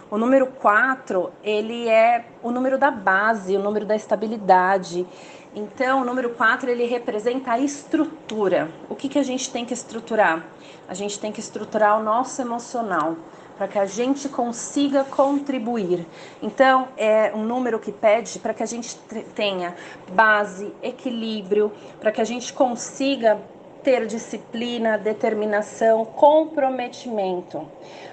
O 0.09 0.17
número 0.17 0.47
4, 0.47 1.33
ele 1.43 1.89
é 1.89 2.27
o 2.41 2.49
número 2.49 2.77
da 2.77 2.89
base, 2.89 3.57
o 3.57 3.59
número 3.59 3.85
da 3.85 3.93
estabilidade. 3.93 5.05
Então, 5.53 6.01
o 6.01 6.05
número 6.05 6.29
4, 6.29 6.69
ele 6.69 6.85
representa 6.85 7.51
a 7.51 7.59
estrutura. 7.59 8.71
O 8.89 8.95
que, 8.95 9.09
que 9.09 9.19
a 9.19 9.23
gente 9.23 9.51
tem 9.51 9.65
que 9.65 9.73
estruturar? 9.73 10.45
A 10.87 10.93
gente 10.93 11.19
tem 11.19 11.29
que 11.29 11.41
estruturar 11.41 11.99
o 11.99 12.03
nosso 12.03 12.41
emocional 12.41 13.17
para 13.59 13.67
que 13.67 13.77
a 13.77 13.85
gente 13.85 14.29
consiga 14.29 15.03
contribuir. 15.03 16.07
Então, 16.41 16.87
é 16.95 17.33
um 17.35 17.43
número 17.43 17.77
que 17.77 17.91
pede 17.91 18.39
para 18.39 18.53
que 18.53 18.63
a 18.63 18.65
gente 18.65 18.95
tenha 19.35 19.75
base, 20.13 20.73
equilíbrio, 20.81 21.69
para 21.99 22.09
que 22.09 22.21
a 22.21 22.23
gente 22.23 22.53
consiga 22.53 23.37
ter 23.83 24.05
disciplina, 24.05 24.97
determinação, 24.97 26.05
comprometimento. 26.05 27.67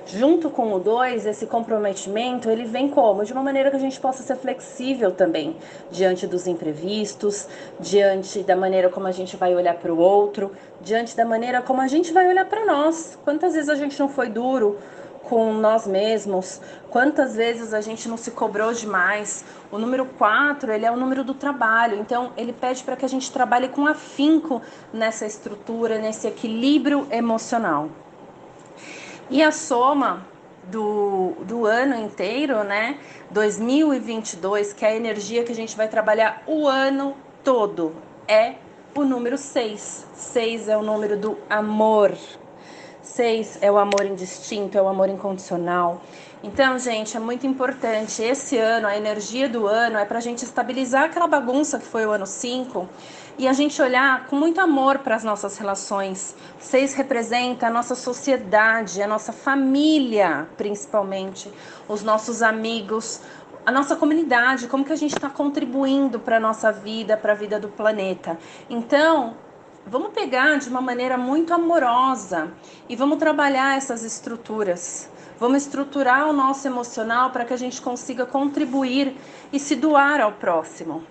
Junto 0.04 0.50
com 0.50 0.72
o 0.72 0.80
2, 0.80 1.26
esse 1.26 1.46
comprometimento, 1.46 2.50
ele 2.50 2.64
vem 2.64 2.88
como? 2.88 3.24
De 3.24 3.32
uma 3.32 3.42
maneira 3.42 3.70
que 3.70 3.76
a 3.76 3.80
gente 3.80 4.00
possa 4.00 4.24
ser 4.24 4.36
flexível 4.36 5.12
também, 5.12 5.56
diante 5.92 6.26
dos 6.26 6.48
imprevistos, 6.48 7.46
diante 7.78 8.40
da 8.42 8.56
maneira 8.56 8.88
como 8.88 9.06
a 9.06 9.12
gente 9.12 9.36
vai 9.36 9.54
olhar 9.54 9.76
para 9.76 9.94
o 9.94 9.98
outro, 9.98 10.50
diante 10.80 11.16
da 11.16 11.24
maneira 11.24 11.62
como 11.62 11.80
a 11.80 11.86
gente 11.86 12.12
vai 12.12 12.26
olhar 12.26 12.46
para 12.46 12.64
nós. 12.64 13.16
Quantas 13.22 13.54
vezes 13.54 13.68
a 13.68 13.76
gente 13.76 13.98
não 14.00 14.08
foi 14.08 14.28
duro 14.28 14.76
com 15.28 15.52
nós 15.52 15.86
mesmos, 15.86 16.60
quantas 16.88 17.36
vezes 17.36 17.74
a 17.74 17.80
gente 17.80 18.08
não 18.08 18.16
se 18.16 18.30
cobrou 18.30 18.72
demais. 18.72 19.44
O 19.70 19.78
número 19.78 20.06
4, 20.06 20.72
ele 20.72 20.86
é 20.86 20.90
o 20.90 20.96
número 20.96 21.24
do 21.24 21.34
trabalho, 21.34 21.98
então 21.98 22.32
ele 22.36 22.52
pede 22.52 22.82
para 22.84 22.96
que 22.96 23.04
a 23.04 23.08
gente 23.08 23.30
trabalhe 23.30 23.68
com 23.68 23.86
afinco 23.86 24.62
nessa 24.92 25.26
estrutura, 25.26 25.98
nesse 25.98 26.26
equilíbrio 26.26 27.06
emocional. 27.10 27.88
E 29.28 29.42
a 29.42 29.50
soma 29.50 30.24
do, 30.64 31.32
do 31.42 31.66
ano 31.66 31.96
inteiro, 31.96 32.62
né? 32.62 32.98
2022, 33.30 34.72
que 34.72 34.84
é 34.84 34.88
a 34.90 34.96
energia 34.96 35.44
que 35.44 35.52
a 35.52 35.54
gente 35.54 35.76
vai 35.76 35.88
trabalhar 35.88 36.42
o 36.46 36.66
ano 36.66 37.16
todo, 37.42 37.94
é 38.28 38.54
o 38.94 39.04
número 39.04 39.36
6. 39.36 40.06
6 40.14 40.68
é 40.68 40.76
o 40.76 40.82
número 40.82 41.16
do 41.16 41.38
amor, 41.50 42.16
Seis 43.06 43.56
é 43.62 43.70
o 43.70 43.78
amor 43.78 44.04
indistinto, 44.04 44.76
é 44.76 44.82
o 44.82 44.88
amor 44.88 45.08
incondicional. 45.08 46.02
Então, 46.42 46.76
gente, 46.76 47.16
é 47.16 47.20
muito 47.20 47.46
importante. 47.46 48.20
Esse 48.20 48.58
ano, 48.58 48.88
a 48.88 48.96
energia 48.96 49.48
do 49.48 49.66
ano 49.66 49.96
é 49.96 50.04
para 50.04 50.18
a 50.18 50.20
gente 50.20 50.44
estabilizar 50.44 51.04
aquela 51.04 51.28
bagunça 51.28 51.78
que 51.78 51.86
foi 51.86 52.04
o 52.04 52.10
ano 52.10 52.26
5 52.26 52.86
e 53.38 53.46
a 53.46 53.52
gente 53.52 53.80
olhar 53.80 54.26
com 54.26 54.34
muito 54.34 54.60
amor 54.60 54.98
para 54.98 55.14
as 55.14 55.22
nossas 55.22 55.56
relações. 55.56 56.34
Seis 56.58 56.94
representa 56.94 57.68
a 57.68 57.70
nossa 57.70 57.94
sociedade, 57.94 59.00
a 59.00 59.06
nossa 59.06 59.32
família, 59.32 60.48
principalmente, 60.56 61.50
os 61.88 62.02
nossos 62.02 62.42
amigos, 62.42 63.20
a 63.64 63.70
nossa 63.70 63.94
comunidade, 63.94 64.66
como 64.66 64.84
que 64.84 64.92
a 64.92 64.96
gente 64.96 65.14
está 65.14 65.30
contribuindo 65.30 66.18
para 66.18 66.38
a 66.38 66.40
nossa 66.40 66.72
vida, 66.72 67.16
para 67.16 67.32
a 67.32 67.36
vida 67.36 67.60
do 67.60 67.68
planeta. 67.68 68.36
Então, 68.68 69.36
Vamos 69.88 70.10
pegar 70.10 70.58
de 70.58 70.68
uma 70.68 70.80
maneira 70.80 71.16
muito 71.16 71.54
amorosa 71.54 72.52
e 72.88 72.96
vamos 72.96 73.18
trabalhar 73.18 73.76
essas 73.76 74.02
estruturas. 74.02 75.08
Vamos 75.38 75.62
estruturar 75.62 76.28
o 76.28 76.32
nosso 76.32 76.66
emocional 76.66 77.30
para 77.30 77.44
que 77.44 77.54
a 77.54 77.56
gente 77.56 77.80
consiga 77.80 78.26
contribuir 78.26 79.16
e 79.52 79.60
se 79.60 79.76
doar 79.76 80.20
ao 80.20 80.32
próximo. 80.32 81.04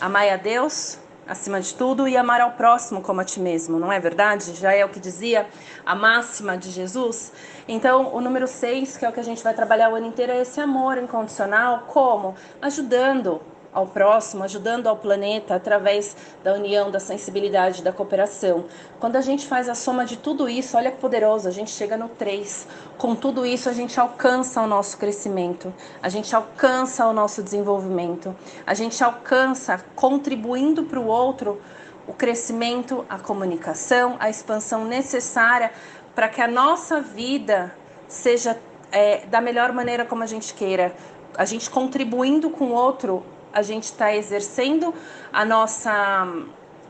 Amar 0.00 0.28
a 0.28 0.36
Deus 0.36 1.00
acima 1.26 1.60
de 1.60 1.74
tudo 1.74 2.06
e 2.06 2.16
amar 2.16 2.40
ao 2.40 2.52
próximo 2.52 3.02
como 3.02 3.20
a 3.20 3.24
ti 3.24 3.40
mesmo, 3.40 3.76
não 3.76 3.92
é 3.92 3.98
verdade? 3.98 4.54
Já 4.54 4.72
é 4.72 4.84
o 4.84 4.88
que 4.88 5.00
dizia 5.00 5.48
a 5.84 5.92
máxima 5.92 6.56
de 6.56 6.70
Jesus. 6.70 7.32
Então, 7.66 8.14
o 8.14 8.20
número 8.20 8.46
6, 8.46 8.98
que 8.98 9.04
é 9.04 9.08
o 9.08 9.12
que 9.12 9.18
a 9.18 9.24
gente 9.24 9.42
vai 9.42 9.52
trabalhar 9.52 9.90
o 9.90 9.96
ano 9.96 10.06
inteiro, 10.06 10.30
é 10.30 10.42
esse 10.42 10.60
amor 10.60 10.96
incondicional, 10.96 11.86
como? 11.88 12.36
Ajudando, 12.62 13.42
ao 13.76 13.86
próximo, 13.86 14.42
ajudando 14.42 14.86
ao 14.86 14.96
planeta 14.96 15.54
através 15.54 16.16
da 16.42 16.54
união, 16.54 16.90
da 16.90 16.98
sensibilidade, 16.98 17.82
da 17.82 17.92
cooperação. 17.92 18.64
Quando 18.98 19.16
a 19.16 19.20
gente 19.20 19.46
faz 19.46 19.68
a 19.68 19.74
soma 19.74 20.06
de 20.06 20.16
tudo 20.16 20.48
isso, 20.48 20.78
olha 20.78 20.90
que 20.90 20.96
poderoso, 20.96 21.46
a 21.46 21.50
gente 21.50 21.70
chega 21.70 21.94
no 21.94 22.08
3. 22.08 22.66
Com 22.96 23.14
tudo 23.14 23.44
isso, 23.44 23.68
a 23.68 23.74
gente 23.74 24.00
alcança 24.00 24.62
o 24.62 24.66
nosso 24.66 24.96
crescimento, 24.96 25.74
a 26.02 26.08
gente 26.08 26.34
alcança 26.34 27.06
o 27.06 27.12
nosso 27.12 27.42
desenvolvimento, 27.42 28.34
a 28.66 28.72
gente 28.72 29.04
alcança 29.04 29.84
contribuindo 29.94 30.84
para 30.84 30.98
o 30.98 31.06
outro 31.06 31.60
o 32.08 32.14
crescimento, 32.14 33.04
a 33.10 33.18
comunicação, 33.18 34.16
a 34.18 34.30
expansão 34.30 34.86
necessária 34.86 35.70
para 36.14 36.30
que 36.30 36.40
a 36.40 36.48
nossa 36.48 37.02
vida 37.02 37.74
seja 38.08 38.58
é, 38.90 39.26
da 39.26 39.42
melhor 39.42 39.70
maneira 39.70 40.06
como 40.06 40.22
a 40.22 40.26
gente 40.26 40.54
queira. 40.54 40.96
A 41.36 41.44
gente 41.44 41.68
contribuindo 41.68 42.48
com 42.48 42.68
o 42.68 42.72
outro 42.72 43.22
a 43.56 43.62
gente 43.62 43.84
está 43.84 44.14
exercendo 44.14 44.94
a 45.32 45.42
nossa, 45.42 45.90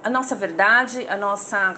a 0.02 0.10
nossa 0.10 0.34
verdade, 0.34 1.06
a 1.08 1.16
nossa 1.16 1.76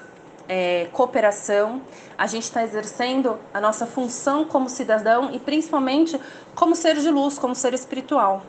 é, 0.49 0.88
cooperação, 0.92 1.83
a 2.16 2.26
gente 2.26 2.45
está 2.45 2.62
exercendo 2.62 3.38
a 3.52 3.61
nossa 3.61 3.85
função 3.85 4.47
como 4.47 4.66
cidadão 4.66 5.30
e 5.30 5.38
principalmente 5.38 6.18
como 6.54 6.75
ser 6.75 6.97
de 6.97 7.11
luz, 7.11 7.38
como 7.38 7.54
ser 7.54 7.75
espiritual. 7.75 8.42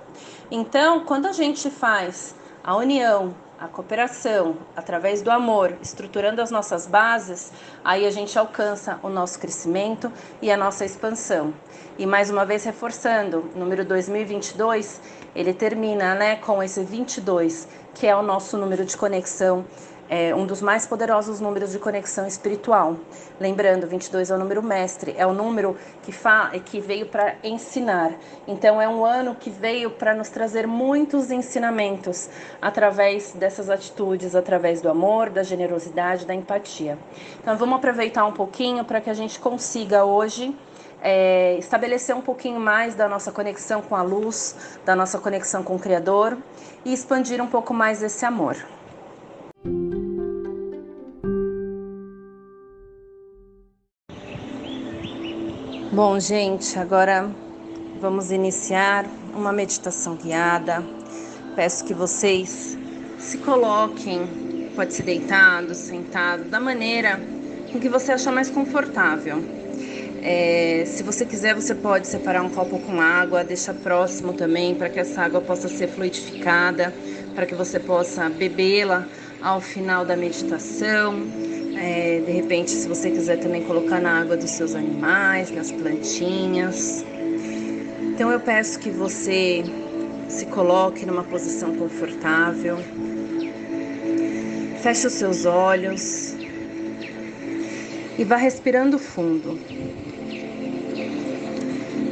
Então, 0.49 1.01
quando 1.01 1.25
a 1.25 1.33
gente 1.33 1.69
faz 1.69 2.33
a 2.63 2.73
união, 2.73 3.35
a 3.59 3.67
cooperação, 3.67 4.55
através 4.73 5.21
do 5.21 5.29
amor, 5.29 5.75
estruturando 5.81 6.41
as 6.41 6.49
nossas 6.49 6.87
bases, 6.87 7.51
aí 7.83 8.05
a 8.05 8.11
gente 8.11 8.39
alcança 8.39 8.97
o 9.03 9.09
nosso 9.09 9.37
crescimento 9.37 10.11
e 10.41 10.49
a 10.49 10.55
nossa 10.55 10.85
expansão. 10.85 11.53
E 11.97 12.05
mais 12.05 12.29
uma 12.29 12.45
vez 12.45 12.63
reforçando, 12.63 13.51
número 13.53 13.83
2022, 13.83 15.01
ele 15.35 15.53
termina, 15.53 16.15
né, 16.15 16.37
com 16.37 16.63
esse 16.63 16.81
22, 16.83 17.67
que 17.93 18.07
é 18.07 18.15
o 18.15 18.21
nosso 18.21 18.57
número 18.57 18.85
de 18.85 18.95
conexão 18.95 19.65
é 20.09 20.33
um 20.33 20.45
dos 20.45 20.59
mais 20.59 20.87
poderosos 20.87 21.39
números 21.39 21.71
de 21.71 21.77
conexão 21.77 22.25
espiritual. 22.25 22.97
Lembrando, 23.39 23.85
22 23.85 24.31
é 24.31 24.35
o 24.35 24.39
número 24.39 24.63
mestre, 24.63 25.13
é 25.15 25.25
o 25.25 25.33
número 25.33 25.77
que, 26.01 26.11
fa 26.11 26.49
que 26.65 26.79
veio 26.79 27.05
para 27.05 27.35
ensinar. 27.43 28.13
Então, 28.47 28.81
é 28.81 28.89
um 28.89 29.05
ano 29.05 29.35
que 29.35 29.51
veio 29.51 29.91
para 29.91 30.15
nos 30.15 30.29
trazer 30.29 30.65
muitos 30.65 31.29
ensinamentos 31.29 32.27
através 32.59 33.33
dessas 33.33 33.69
atitudes, 33.69 34.35
através 34.35 34.81
do 34.81 34.89
amor, 34.89 35.29
da 35.29 35.43
generosidade, 35.43 36.25
da 36.25 36.33
empatia. 36.33 36.97
Então, 37.39 37.55
vamos 37.55 37.75
aproveitar 37.75 38.25
um 38.25 38.33
pouquinho 38.33 38.83
para 38.83 38.99
que 38.99 39.11
a 39.11 39.13
gente 39.13 39.39
consiga 39.39 40.03
hoje. 40.03 40.55
É, 41.01 41.55
estabelecer 41.57 42.13
um 42.13 42.19
pouquinho 42.19 42.59
mais 42.59 42.93
da 42.93 43.07
nossa 43.07 43.31
conexão 43.31 43.81
com 43.81 43.95
a 43.95 44.01
luz, 44.01 44.53
da 44.83 44.97
nossa 44.97 45.17
conexão 45.17 45.63
com 45.63 45.75
o 45.75 45.79
Criador 45.79 46.37
e 46.83 46.91
expandir 46.91 47.41
um 47.41 47.47
pouco 47.47 47.73
mais 47.73 48.03
esse 48.03 48.25
amor. 48.25 48.57
Bom, 55.91 56.19
gente, 56.19 56.77
agora 56.77 57.27
vamos 57.99 58.29
iniciar 58.29 59.07
uma 59.33 59.51
meditação 59.51 60.15
guiada. 60.15 60.85
Peço 61.55 61.83
que 61.83 61.95
vocês 61.95 62.77
se 63.17 63.39
coloquem, 63.39 64.69
pode 64.75 64.93
ser 64.93 65.01
deitado, 65.01 65.73
sentado, 65.73 66.43
da 66.43 66.59
maneira 66.59 67.19
o 67.73 67.79
que 67.79 67.89
você 67.89 68.11
achar 68.11 68.31
mais 68.31 68.51
confortável. 68.51 69.43
É, 70.21 70.83
se 70.85 71.01
você 71.01 71.25
quiser, 71.25 71.55
você 71.55 71.73
pode 71.73 72.07
separar 72.07 72.43
um 72.43 72.49
copo 72.49 72.77
com 72.77 73.01
água, 73.01 73.43
deixar 73.43 73.73
próximo 73.73 74.33
também 74.33 74.75
para 74.75 74.89
que 74.89 74.99
essa 74.99 75.23
água 75.23 75.41
possa 75.41 75.67
ser 75.67 75.87
fluidificada, 75.87 76.93
para 77.33 77.47
que 77.47 77.55
você 77.55 77.79
possa 77.79 78.29
bebê-la 78.29 79.07
ao 79.41 79.59
final 79.59 80.05
da 80.05 80.15
meditação. 80.15 81.48
É, 81.75 82.21
de 82.25 82.31
repente, 82.31 82.71
se 82.71 82.87
você 82.87 83.09
quiser 83.09 83.37
também 83.37 83.63
colocar 83.63 83.99
na 83.99 84.19
água 84.19 84.35
dos 84.35 84.51
seus 84.51 84.75
animais, 84.75 85.51
nas 85.51 85.71
plantinhas. 85.71 87.05
Então, 88.01 88.31
eu 88.31 88.39
peço 88.39 88.79
que 88.79 88.89
você 88.89 89.63
se 90.27 90.45
coloque 90.45 91.05
numa 91.05 91.23
posição 91.23 91.75
confortável, 91.75 92.77
feche 94.81 95.07
os 95.07 95.13
seus 95.13 95.45
olhos 95.45 96.35
e 98.17 98.23
vá 98.23 98.35
respirando 98.35 98.99
fundo. 98.99 99.59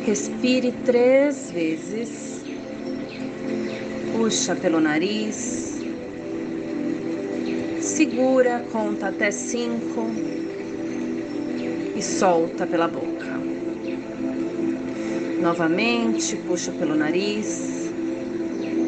Respire 0.06 0.72
três 0.72 1.52
vezes. 1.52 2.42
Puxa 4.14 4.56
pelo 4.56 4.80
nariz. 4.80 5.67
Segura, 7.98 8.64
conta 8.72 9.08
até 9.08 9.32
cinco 9.32 10.06
e 11.96 12.00
solta 12.00 12.68
pela 12.68 12.88
boca. 12.88 13.26
Novamente, 15.42 16.36
puxa 16.36 16.72
pelo 16.74 16.94
nariz, 16.94 17.92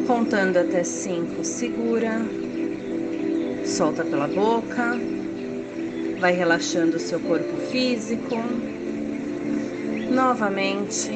contando 0.06 0.58
até 0.58 0.84
cinco, 0.84 1.42
segura, 1.42 2.24
solta 3.64 4.04
pela 4.04 4.28
boca, 4.28 4.96
vai 6.20 6.32
relaxando 6.32 6.96
o 6.96 7.00
seu 7.00 7.18
corpo 7.18 7.56
físico. 7.68 8.36
Novamente, 10.08 11.10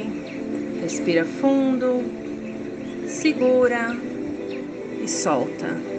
respira 0.80 1.24
fundo, 1.24 2.02
segura 3.06 3.96
e 5.00 5.06
solta. 5.06 5.93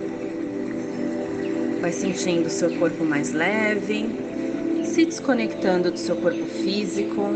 Vai 1.86 1.92
sentindo 1.92 2.48
o 2.48 2.50
seu 2.50 2.76
corpo 2.80 3.06
mais 3.06 3.32
leve, 3.32 4.10
se 4.86 5.06
desconectando 5.06 5.92
do 5.92 6.00
seu 6.00 6.16
corpo 6.16 6.44
físico. 6.44 7.30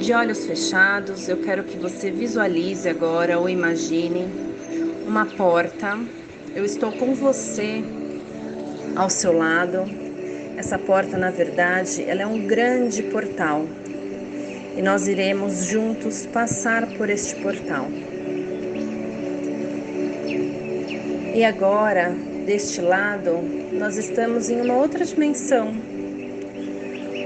De 0.00 0.12
olhos 0.12 0.44
fechados, 0.46 1.28
eu 1.28 1.36
quero 1.36 1.62
que 1.62 1.76
você 1.76 2.10
visualize 2.10 2.88
agora 2.88 3.38
ou 3.38 3.48
imagine 3.48 4.26
uma 5.06 5.24
porta. 5.26 5.96
Eu 6.56 6.64
estou 6.64 6.90
com 6.90 7.14
você 7.14 7.84
ao 8.96 9.08
seu 9.08 9.30
lado 9.30 9.84
essa 10.56 10.76
porta, 10.76 11.16
na 11.16 11.30
verdade, 11.30 12.02
ela 12.02 12.22
é 12.22 12.26
um 12.26 12.48
grande 12.48 13.00
portal. 13.04 13.64
E 14.76 14.82
nós 14.82 15.06
iremos 15.06 15.66
juntos 15.66 16.26
passar 16.26 16.84
por 16.96 17.08
este 17.08 17.36
portal. 17.36 17.86
E 21.32 21.44
agora, 21.44 22.10
deste 22.44 22.80
lado, 22.80 23.38
nós 23.72 23.96
estamos 23.96 24.50
em 24.50 24.60
uma 24.60 24.74
outra 24.74 25.04
dimensão. 25.04 25.72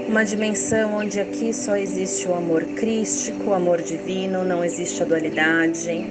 Uma 0.07 0.23
dimensão 0.23 0.97
onde 0.97 1.19
aqui 1.19 1.51
só 1.51 1.75
existe 1.75 2.27
o 2.27 2.35
amor 2.35 2.63
crístico, 2.75 3.49
o 3.49 3.53
amor 3.53 3.81
divino, 3.81 4.45
não 4.45 4.63
existe 4.63 5.01
a 5.01 5.05
dualidade. 5.05 6.05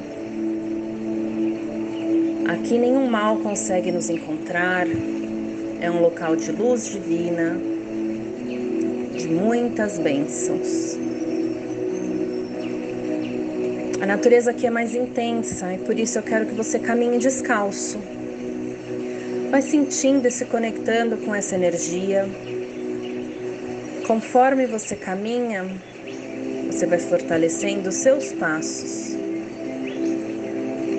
Aqui 2.49 2.79
nenhum 2.79 3.09
mal 3.09 3.37
consegue 3.39 3.93
nos 3.93 4.11
encontrar, 4.11 4.87
é 5.81 5.89
um 5.89 6.01
local 6.01 6.35
de 6.35 6.51
luz 6.51 6.87
divina, 6.91 7.57
de 9.17 9.29
muitas 9.29 10.01
bênçãos. 10.01 11.04
A 14.05 14.07
natureza 14.07 14.51
aqui 14.51 14.67
é 14.67 14.71
mais 14.71 14.95
intensa 14.95 15.73
e 15.73 15.79
por 15.79 15.99
isso 15.99 16.19
eu 16.19 16.23
quero 16.23 16.45
que 16.45 16.53
você 16.53 16.79
caminhe 16.79 17.17
descalço. 17.17 17.99
Vai 19.51 19.63
sentindo 19.63 20.29
e 20.29 20.31
se 20.31 20.45
conectando 20.45 21.17
com 21.17 21.35
essa 21.35 21.55
energia. 21.55 22.29
Conforme 24.07 24.67
você 24.67 24.95
caminha, 24.95 25.65
você 26.67 26.85
vai 26.85 26.99
fortalecendo 26.99 27.89
os 27.89 27.95
seus 27.95 28.31
passos, 28.35 29.17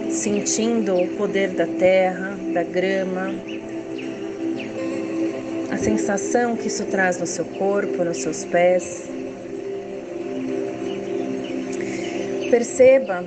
sentindo 0.10 0.96
o 0.96 1.08
poder 1.10 1.50
da 1.50 1.68
terra, 1.68 2.36
da 2.56 2.64
grama, 2.64 3.36
a 5.70 5.78
sensação 5.78 6.56
que 6.56 6.70
isso 6.70 6.86
traz 6.86 7.20
no 7.20 7.28
seu 7.28 7.46
corpo, 7.46 8.04
nos 8.04 8.18
seus 8.18 8.44
pés. 8.46 9.15
Perceba 12.50 13.24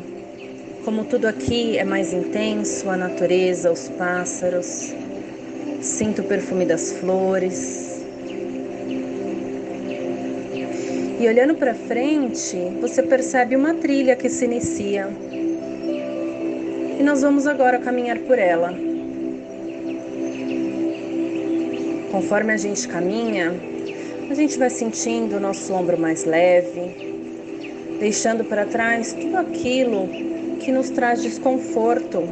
como 0.84 1.04
tudo 1.04 1.26
aqui 1.26 1.76
é 1.76 1.84
mais 1.84 2.12
intenso, 2.12 2.88
a 2.88 2.96
natureza, 2.96 3.70
os 3.70 3.88
pássaros. 3.90 4.94
Sinta 5.82 6.22
o 6.22 6.24
perfume 6.24 6.64
das 6.64 6.92
flores. 6.92 8.02
E 11.20 11.26
olhando 11.26 11.56
para 11.56 11.74
frente, 11.74 12.56
você 12.80 13.02
percebe 13.02 13.56
uma 13.56 13.74
trilha 13.74 14.14
que 14.14 14.30
se 14.30 14.44
inicia. 14.44 15.08
E 16.98 17.02
nós 17.02 17.20
vamos 17.20 17.46
agora 17.46 17.78
caminhar 17.78 18.18
por 18.20 18.38
ela. 18.38 18.72
Conforme 22.10 22.52
a 22.52 22.56
gente 22.56 22.88
caminha, 22.88 23.52
a 24.30 24.34
gente 24.34 24.58
vai 24.58 24.70
sentindo 24.70 25.36
o 25.36 25.40
nosso 25.40 25.72
ombro 25.74 25.98
mais 25.98 26.24
leve, 26.24 27.17
deixando 27.98 28.44
para 28.44 28.64
trás 28.64 29.12
tudo 29.12 29.36
aquilo 29.36 30.08
que 30.60 30.70
nos 30.70 30.90
traz 30.90 31.22
desconforto, 31.22 32.22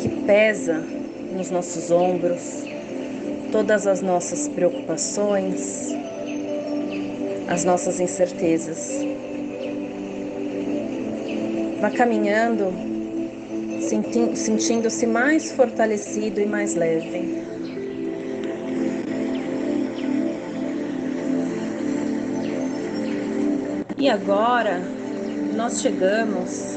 que 0.00 0.08
pesa 0.26 0.82
nos 1.34 1.50
nossos 1.50 1.90
ombros, 1.90 2.64
todas 3.50 3.86
as 3.86 4.00
nossas 4.02 4.48
preocupações, 4.48 5.88
as 7.48 7.64
nossas 7.64 8.00
incertezas. 8.00 8.90
Vá 11.80 11.90
caminhando, 11.90 12.72
sentindo-se 14.34 15.06
mais 15.06 15.52
fortalecido 15.52 16.40
e 16.40 16.46
mais 16.46 16.74
leve. 16.74 17.51
E 24.02 24.08
agora 24.08 24.82
nós 25.54 25.80
chegamos 25.80 26.76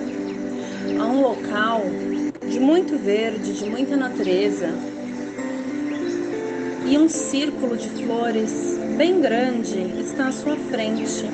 a 1.00 1.06
um 1.08 1.22
local 1.24 1.82
de 2.48 2.60
muito 2.60 3.00
verde, 3.00 3.52
de 3.52 3.68
muita 3.68 3.98
natureza 3.98 4.70
e 6.86 6.96
um 7.00 7.10
círculo 7.10 7.78
de 7.78 7.90
flores 7.90 8.78
bem 8.96 9.20
grande 9.22 9.80
está 10.00 10.28
à 10.28 10.32
sua 10.32 10.56
frente. 10.56 11.26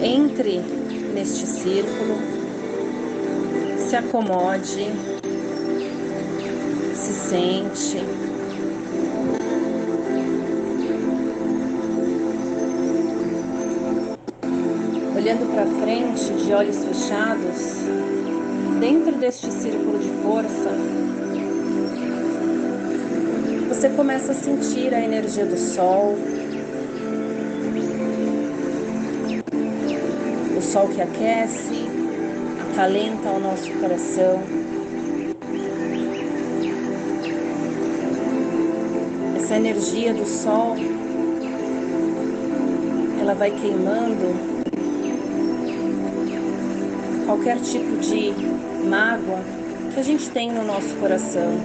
Entre 0.00 0.60
neste 1.12 1.46
círculo, 1.46 2.18
se 3.88 3.96
acomode, 3.96 4.86
se 6.94 7.12
sente. 7.12 8.35
Olhando 15.26 15.52
para 15.52 15.66
frente 15.84 16.32
de 16.44 16.52
olhos 16.52 16.84
fechados, 16.84 17.78
dentro 18.78 19.10
deste 19.18 19.50
círculo 19.50 19.98
de 19.98 20.08
força, 20.22 20.70
você 23.66 23.88
começa 23.88 24.30
a 24.30 24.34
sentir 24.36 24.94
a 24.94 25.00
energia 25.00 25.44
do 25.44 25.58
sol, 25.58 26.14
o 30.56 30.62
sol 30.62 30.88
que 30.90 31.02
aquece, 31.02 31.88
acalenta 32.70 33.28
o 33.28 33.40
nosso 33.40 33.68
coração. 33.80 34.40
Essa 39.36 39.56
energia 39.56 40.14
do 40.14 40.24
sol, 40.24 40.76
ela 43.20 43.34
vai 43.34 43.50
queimando 43.50 44.55
qualquer 47.26 47.60
tipo 47.60 47.96
de 47.96 48.32
mágoa 48.88 49.40
que 49.92 49.98
a 49.98 50.02
gente 50.02 50.30
tem 50.30 50.52
no 50.52 50.64
nosso 50.64 50.94
coração. 50.96 51.58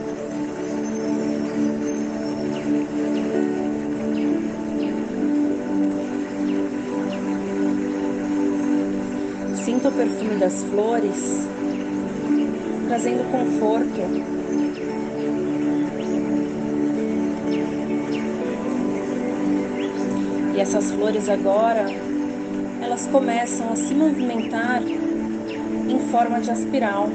Sinta 9.64 9.90
o 9.90 9.92
perfume 9.92 10.36
das 10.40 10.64
flores 10.64 11.48
trazendo 12.88 13.32
conforto 13.32 14.02
e 20.54 20.60
essas 20.60 20.92
flores 20.92 21.30
agora 21.30 21.86
elas 22.82 23.08
começam 23.08 23.72
a 23.72 23.76
se 23.76 23.94
movimentar 23.94 24.82
forma 26.12 26.42
de 26.42 26.52
espiral. 26.52 27.10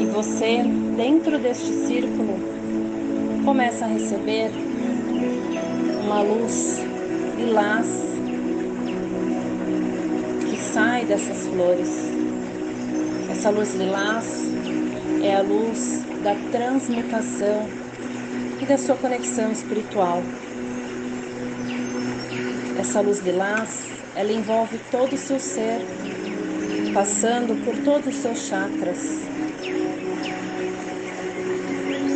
E 0.00 0.06
você, 0.06 0.64
dentro 0.96 1.38
deste 1.38 1.72
círculo, 1.86 2.34
começa 3.44 3.84
a 3.84 3.88
receber 3.88 4.50
uma 6.04 6.20
luz 6.20 6.80
lilás 7.36 7.86
que 10.50 10.56
sai 10.56 11.04
dessas 11.04 11.46
flores. 11.46 11.90
Essa 13.30 13.50
luz 13.50 13.74
lilás 13.74 14.26
é 15.22 15.36
a 15.36 15.42
luz 15.42 16.02
da 16.24 16.34
transmutação 16.50 17.68
e 18.60 18.66
da 18.66 18.76
sua 18.76 18.96
conexão 18.96 19.52
espiritual. 19.52 20.22
Essa 22.80 23.00
luz 23.00 23.20
lilás, 23.20 23.84
ela 24.16 24.32
envolve 24.32 24.78
todo 24.90 25.12
o 25.12 25.18
seu 25.18 25.38
ser, 25.38 25.80
passando 26.94 27.56
por 27.64 27.76
todos 27.78 28.06
os 28.06 28.22
seus 28.22 28.38
chakras. 28.46 28.98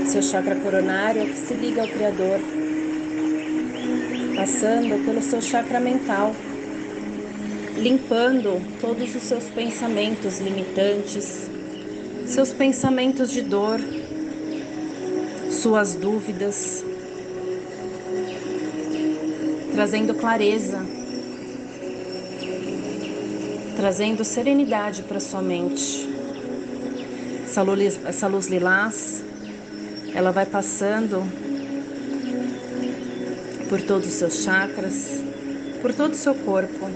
Seu 0.07 0.23
chakra 0.23 0.55
coronário 0.55 1.27
que 1.27 1.37
se 1.37 1.55
liga 1.55 1.83
ao 1.83 1.88
Criador, 1.88 2.38
passando 4.37 5.05
pelo 5.05 5.21
seu 5.21 5.43
chakra 5.43 5.81
mental, 5.81 6.33
limpando 7.77 8.62
todos 8.81 9.14
os 9.17 9.23
seus 9.25 9.45
pensamentos 9.51 10.38
limitantes, 10.38 11.51
seus 12.25 12.53
pensamentos 12.53 13.33
de 13.33 13.43
dor, 13.43 13.81
suas 15.51 15.95
dúvidas, 15.95 16.85
trazendo 19.75 20.14
clareza, 20.14 20.98
trazendo 23.79 24.25
serenidade 24.25 25.05
para 25.05 25.21
sua 25.21 25.41
mente. 25.41 26.09
Essa 27.45 27.62
luz, 27.62 28.01
essa 28.05 28.27
luz 28.27 28.49
lilás, 28.49 29.23
ela 30.12 30.33
vai 30.33 30.45
passando 30.45 31.23
por 33.69 33.81
todos 33.81 34.09
os 34.09 34.14
seus 34.14 34.43
chakras, 34.43 35.23
por 35.81 35.95
todo 35.95 36.14
o 36.14 36.17
seu 36.17 36.35
corpo, 36.35 36.91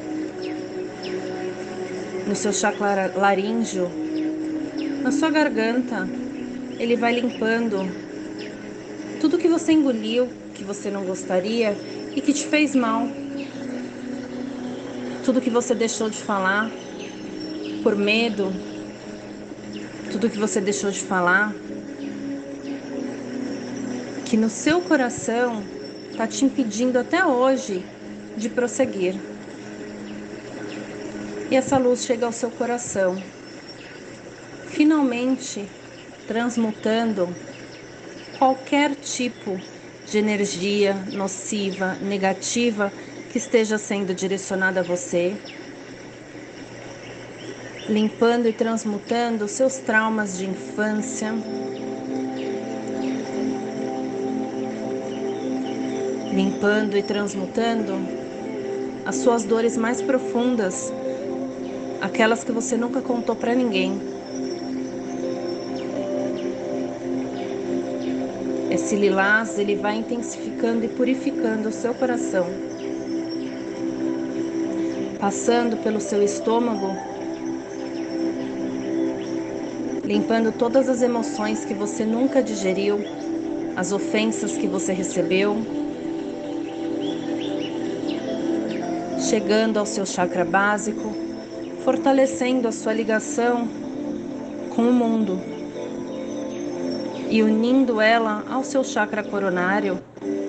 no 2.26 2.34
seu 2.34 2.52
chakra 2.52 3.12
laríngeo, 3.14 3.88
na 5.04 5.12
sua 5.12 5.30
garganta, 5.30 6.08
ele 6.80 6.96
vai 6.96 7.14
limpando 7.14 7.88
tudo 9.20 9.38
que 9.38 9.46
você 9.46 9.70
engoliu, 9.70 10.28
que 10.52 10.64
você 10.64 10.90
não 10.90 11.04
gostaria 11.04 11.76
e 12.12 12.20
que 12.20 12.32
te 12.32 12.44
fez 12.44 12.74
mal. 12.74 13.06
Tudo 15.24 15.40
que 15.40 15.50
você 15.50 15.74
deixou 15.74 16.10
de 16.10 16.18
falar 16.18 16.70
por 17.82 17.96
medo, 17.96 18.52
tudo 20.10 20.28
que 20.28 20.38
você 20.38 20.60
deixou 20.60 20.90
de 20.90 21.00
falar, 21.00 21.54
que 24.24 24.36
no 24.36 24.48
seu 24.48 24.80
coração 24.80 25.62
está 26.10 26.26
te 26.26 26.44
impedindo 26.44 26.98
até 26.98 27.24
hoje 27.24 27.84
de 28.36 28.48
prosseguir. 28.48 29.14
E 31.50 31.56
essa 31.56 31.76
luz 31.76 32.04
chega 32.04 32.26
ao 32.26 32.32
seu 32.32 32.50
coração, 32.50 33.22
finalmente 34.68 35.68
transmutando 36.26 37.28
qualquer 38.38 38.94
tipo 38.96 39.60
de 40.06 40.18
energia 40.18 40.94
nociva, 41.12 41.94
negativa 42.02 42.92
que 43.32 43.38
esteja 43.38 43.78
sendo 43.78 44.14
direcionada 44.14 44.80
a 44.80 44.82
você, 44.82 45.34
limpando 47.88 48.46
e 48.46 48.52
transmutando 48.52 49.48
seus 49.48 49.78
traumas 49.78 50.36
de 50.36 50.44
infância. 50.44 51.32
Limpando 56.30 56.94
e 56.94 57.02
transmutando 57.02 58.06
as 59.02 59.16
suas 59.16 59.44
dores 59.44 59.78
mais 59.78 60.02
profundas, 60.02 60.92
aquelas 62.02 62.44
que 62.44 62.52
você 62.52 62.76
nunca 62.76 63.00
contou 63.00 63.34
para 63.34 63.54
ninguém. 63.54 63.98
Esse 68.68 68.94
lilás, 68.94 69.58
ele 69.58 69.76
vai 69.76 69.96
intensificando 69.96 70.84
e 70.84 70.88
purificando 70.88 71.70
o 71.70 71.72
seu 71.72 71.94
coração. 71.94 72.71
Passando 75.22 75.76
pelo 75.76 76.00
seu 76.00 76.20
estômago, 76.20 76.96
limpando 80.04 80.50
todas 80.50 80.88
as 80.88 81.00
emoções 81.00 81.64
que 81.64 81.72
você 81.72 82.04
nunca 82.04 82.42
digeriu, 82.42 82.98
as 83.76 83.92
ofensas 83.92 84.56
que 84.56 84.66
você 84.66 84.92
recebeu, 84.92 85.58
chegando 89.20 89.78
ao 89.78 89.86
seu 89.86 90.04
chakra 90.04 90.44
básico, 90.44 91.14
fortalecendo 91.84 92.66
a 92.66 92.72
sua 92.72 92.92
ligação 92.92 93.68
com 94.74 94.82
o 94.88 94.92
mundo 94.92 95.40
e 97.30 97.44
unindo 97.44 98.00
ela 98.00 98.42
ao 98.50 98.64
seu 98.64 98.82
chakra 98.82 99.22
coronário 99.22 100.00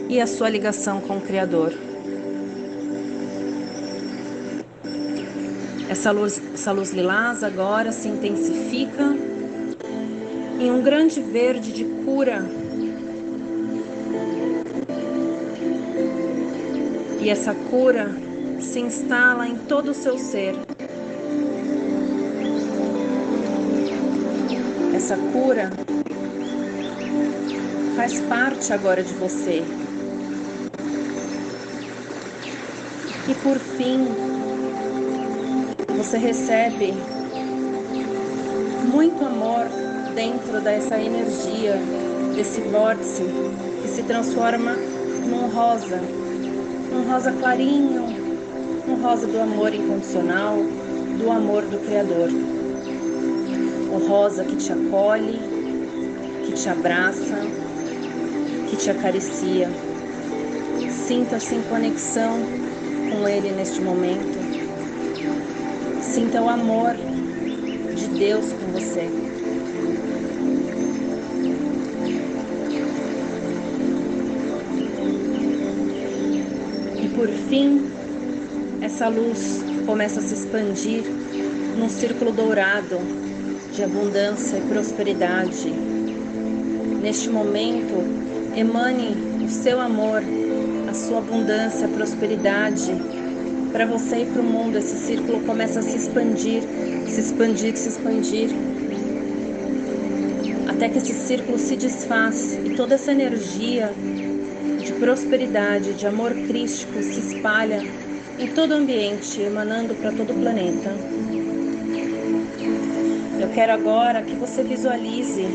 e 0.09 0.19
à 0.19 0.25
sua 0.25 0.49
ligação 0.49 0.99
com 0.99 1.17
o 1.17 1.21
Criador. 1.21 1.92
Essa 6.03 6.11
luz, 6.11 6.41
essa 6.53 6.71
luz 6.73 6.91
lilás 6.91 7.45
agora 7.45 7.93
se 7.93 8.09
intensifica 8.09 9.15
em 10.59 10.69
um 10.69 10.81
grande 10.81 11.21
verde 11.21 11.71
de 11.71 11.85
cura. 12.03 12.45
E 17.21 17.29
essa 17.29 17.55
cura 17.55 18.11
se 18.59 18.81
instala 18.81 19.47
em 19.47 19.55
todo 19.55 19.91
o 19.91 19.93
seu 19.93 20.19
ser. 20.19 20.55
Essa 24.93 25.15
cura 25.15 25.71
faz 27.95 28.19
parte 28.19 28.73
agora 28.73 29.01
de 29.01 29.13
você. 29.13 29.63
E 33.25 33.35
por 33.35 33.57
fim, 33.57 34.42
você 35.97 36.17
recebe 36.17 36.93
muito 38.91 39.25
amor 39.25 39.65
dentro 40.15 40.59
dessa 40.61 40.99
energia, 40.99 41.79
desse 42.35 42.61
vórtice 42.61 43.23
que 43.81 43.87
se 43.87 44.03
transforma 44.03 44.73
num 44.73 45.47
rosa, 45.49 45.99
um 46.91 47.09
rosa 47.09 47.31
clarinho, 47.31 48.03
um 48.87 48.95
rosa 49.01 49.27
do 49.27 49.39
amor 49.39 49.73
incondicional, 49.73 50.57
do 51.17 51.31
amor 51.31 51.63
do 51.63 51.77
Criador. 51.85 52.29
O 53.91 54.07
rosa 54.07 54.43
que 54.43 54.55
te 54.55 54.71
acolhe, 54.71 55.39
que 56.45 56.53
te 56.53 56.69
abraça, 56.69 57.37
que 58.69 58.75
te 58.75 58.89
acaricia. 58.89 59.69
Sinta-se 60.89 61.55
em 61.55 61.61
conexão 61.63 62.39
com 63.11 63.27
Ele 63.27 63.51
neste 63.51 63.79
momento. 63.81 64.32
Sinta 66.13 66.39
o 66.43 66.47
amor 66.47 66.93
de 67.95 68.07
Deus 68.19 68.45
com 68.53 68.71
você. 68.71 69.09
E 77.01 77.07
por 77.15 77.27
fim, 77.49 77.91
essa 78.79 79.07
luz 79.07 79.65
começa 79.87 80.19
a 80.19 80.23
se 80.23 80.35
expandir 80.35 81.01
num 81.79 81.89
círculo 81.89 82.31
dourado 82.31 82.99
de 83.73 83.83
abundância 83.83 84.57
e 84.57 84.61
prosperidade. 84.61 85.71
Neste 87.01 87.27
momento, 87.27 88.55
Emane 88.55 89.43
o 89.43 89.49
seu 89.49 89.81
amor, 89.81 90.21
a 90.87 90.93
sua 90.93 91.17
abundância, 91.17 91.87
a 91.87 91.89
prosperidade 91.89 93.22
para 93.73 93.87
você 93.87 94.21
e 94.21 94.25
para 94.27 94.41
o 94.41 94.45
mundo. 94.45 94.77
Esse 94.77 94.95
círculo 94.95 95.41
começa 95.41 95.79
a 95.79 95.81
se 95.81 95.97
expandir, 95.97 96.61
se 97.07 97.19
expandir, 97.19 97.75
se 97.75 97.89
expandir, 97.89 98.51
até 100.67 100.87
que 100.87 100.99
esse 100.99 101.13
círculo 101.13 101.57
se 101.57 101.75
desfaz 101.75 102.53
e 102.63 102.75
toda 102.75 102.95
essa 102.95 103.11
energia 103.11 103.91
de 104.79 104.93
prosperidade, 104.93 105.93
de 105.93 106.05
amor 106.05 106.33
crístico 106.33 107.01
se 107.01 107.19
espalha 107.19 107.81
em 108.39 108.47
todo 108.47 108.71
o 108.71 108.75
ambiente, 108.75 109.41
emanando 109.41 109.95
para 109.95 110.11
todo 110.11 110.31
o 110.31 110.39
planeta. 110.39 110.91
Eu 113.39 113.49
quero 113.49 113.73
agora 113.73 114.21
que 114.21 114.35
você 114.35 114.63
visualize 114.63 115.45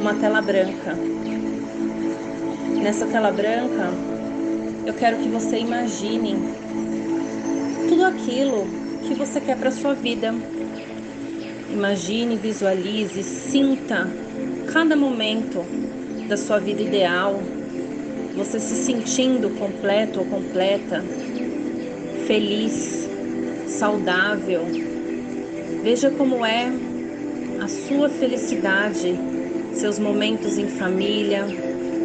uma 0.00 0.14
tela 0.14 0.42
branca. 0.42 0.96
Nessa 2.82 3.06
tela 3.06 3.30
branca, 3.30 3.90
eu 4.86 4.92
quero 4.92 5.16
que 5.18 5.28
você 5.28 5.58
imagine 5.58 6.63
tudo 8.04 8.06
aquilo 8.06 8.66
que 9.02 9.14
você 9.14 9.40
quer 9.40 9.56
para 9.56 9.70
sua 9.70 9.94
vida. 9.94 10.34
Imagine, 11.72 12.36
visualize, 12.36 13.22
sinta 13.22 14.06
cada 14.72 14.94
momento 14.94 15.64
da 16.28 16.36
sua 16.36 16.58
vida 16.58 16.82
ideal, 16.82 17.42
você 18.36 18.60
se 18.60 18.74
sentindo 18.84 19.50
completo 19.50 20.20
ou 20.20 20.26
completa, 20.26 21.02
feliz, 22.26 23.08
saudável. 23.68 24.62
Veja 25.82 26.10
como 26.10 26.44
é 26.44 26.70
a 27.60 27.68
sua 27.68 28.08
felicidade, 28.10 29.18
seus 29.72 29.98
momentos 29.98 30.58
em 30.58 30.68
família, 30.68 31.46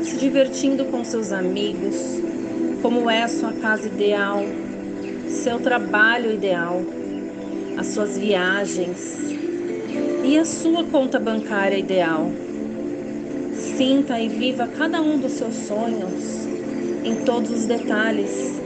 se 0.04 0.18
divertindo 0.18 0.86
com 0.86 1.04
seus 1.04 1.32
amigos, 1.32 1.96
como 2.82 3.10
é 3.10 3.24
a 3.24 3.28
sua 3.28 3.52
casa 3.54 3.88
ideal, 3.88 4.46
seu 5.30 5.60
trabalho 5.60 6.34
ideal, 6.34 6.82
as 7.78 7.88
suas 7.88 8.18
viagens 8.18 9.18
e 10.24 10.38
a 10.38 10.44
sua 10.44 10.84
conta 10.84 11.20
bancária 11.20 11.78
ideal. 11.78 12.30
Sinta 13.78 14.20
e 14.20 14.28
viva 14.28 14.68
cada 14.68 15.02
um 15.02 15.18
dos 15.18 15.34
seus 15.34 15.56
sonhos 15.56 16.46
em 17.04 17.24
todos 17.24 17.52
os 17.52 17.66
detalhes. 17.66 18.60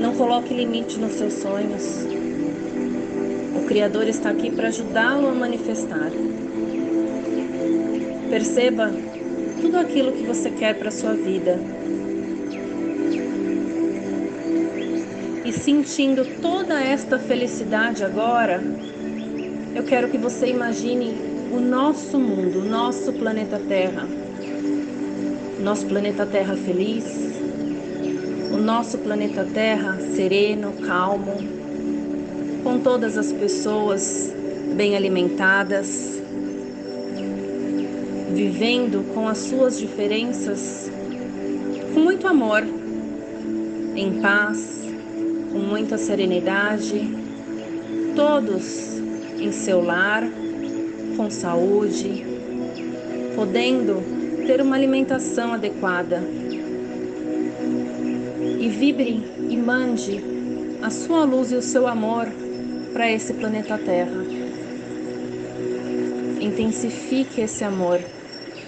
Não 0.00 0.14
coloque 0.14 0.52
limite 0.52 0.98
nos 0.98 1.12
seus 1.12 1.34
sonhos. 1.34 2.04
O 3.56 3.66
Criador 3.66 4.08
está 4.08 4.30
aqui 4.30 4.50
para 4.50 4.68
ajudá-lo 4.68 5.28
a 5.28 5.32
manifestar. 5.32 6.10
Perceba 8.28 8.92
tudo 9.60 9.78
aquilo 9.78 10.12
que 10.12 10.24
você 10.24 10.50
quer 10.50 10.74
para 10.78 10.90
sua 10.90 11.14
vida. 11.14 11.58
Sentindo 15.60 16.24
toda 16.40 16.80
esta 16.80 17.18
felicidade 17.18 18.04
agora, 18.04 18.62
eu 19.74 19.82
quero 19.84 20.08
que 20.08 20.18
você 20.18 20.46
imagine 20.46 21.14
o 21.52 21.60
nosso 21.60 22.18
mundo, 22.18 22.60
o 22.60 22.64
nosso 22.64 23.12
planeta 23.12 23.58
Terra. 23.58 24.06
Nosso 25.60 25.86
planeta 25.86 26.26
Terra 26.26 26.56
feliz, 26.56 27.04
o 28.52 28.58
nosso 28.58 28.98
planeta 28.98 29.44
Terra 29.44 29.98
sereno, 30.14 30.72
calmo, 30.86 31.36
com 32.62 32.78
todas 32.80 33.16
as 33.16 33.32
pessoas 33.32 34.32
bem 34.76 34.96
alimentadas, 34.96 36.20
vivendo 38.34 39.14
com 39.14 39.28
as 39.28 39.38
suas 39.38 39.78
diferenças 39.78 40.90
com 41.94 42.00
muito 42.00 42.26
amor, 42.26 42.64
em 43.94 44.20
paz, 44.20 44.83
com 45.54 45.60
muita 45.60 45.96
serenidade, 45.96 47.08
todos 48.16 48.98
em 49.38 49.52
seu 49.52 49.80
lar 49.80 50.28
com 51.16 51.30
saúde, 51.30 52.26
podendo 53.36 54.02
ter 54.48 54.60
uma 54.60 54.74
alimentação 54.74 55.52
adequada. 55.52 56.24
E 58.58 58.68
vibre 58.68 59.22
e 59.48 59.56
mande 59.56 60.20
a 60.82 60.90
sua 60.90 61.22
luz 61.22 61.52
e 61.52 61.54
o 61.54 61.62
seu 61.62 61.86
amor 61.86 62.26
para 62.92 63.08
esse 63.08 63.32
planeta 63.34 63.78
Terra. 63.78 64.24
Intensifique 66.40 67.42
esse 67.42 67.62
amor. 67.62 68.00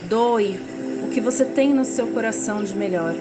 Doe 0.08 0.60
o 1.04 1.08
que 1.08 1.20
você 1.20 1.44
tem 1.44 1.74
no 1.74 1.84
seu 1.84 2.06
coração 2.06 2.62
de 2.62 2.76
melhor. 2.76 3.16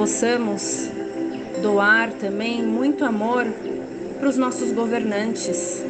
Possamos 0.00 0.88
doar 1.60 2.10
também 2.14 2.62
muito 2.62 3.04
amor 3.04 3.44
para 4.18 4.30
os 4.30 4.36
nossos 4.38 4.72
governantes, 4.72 5.84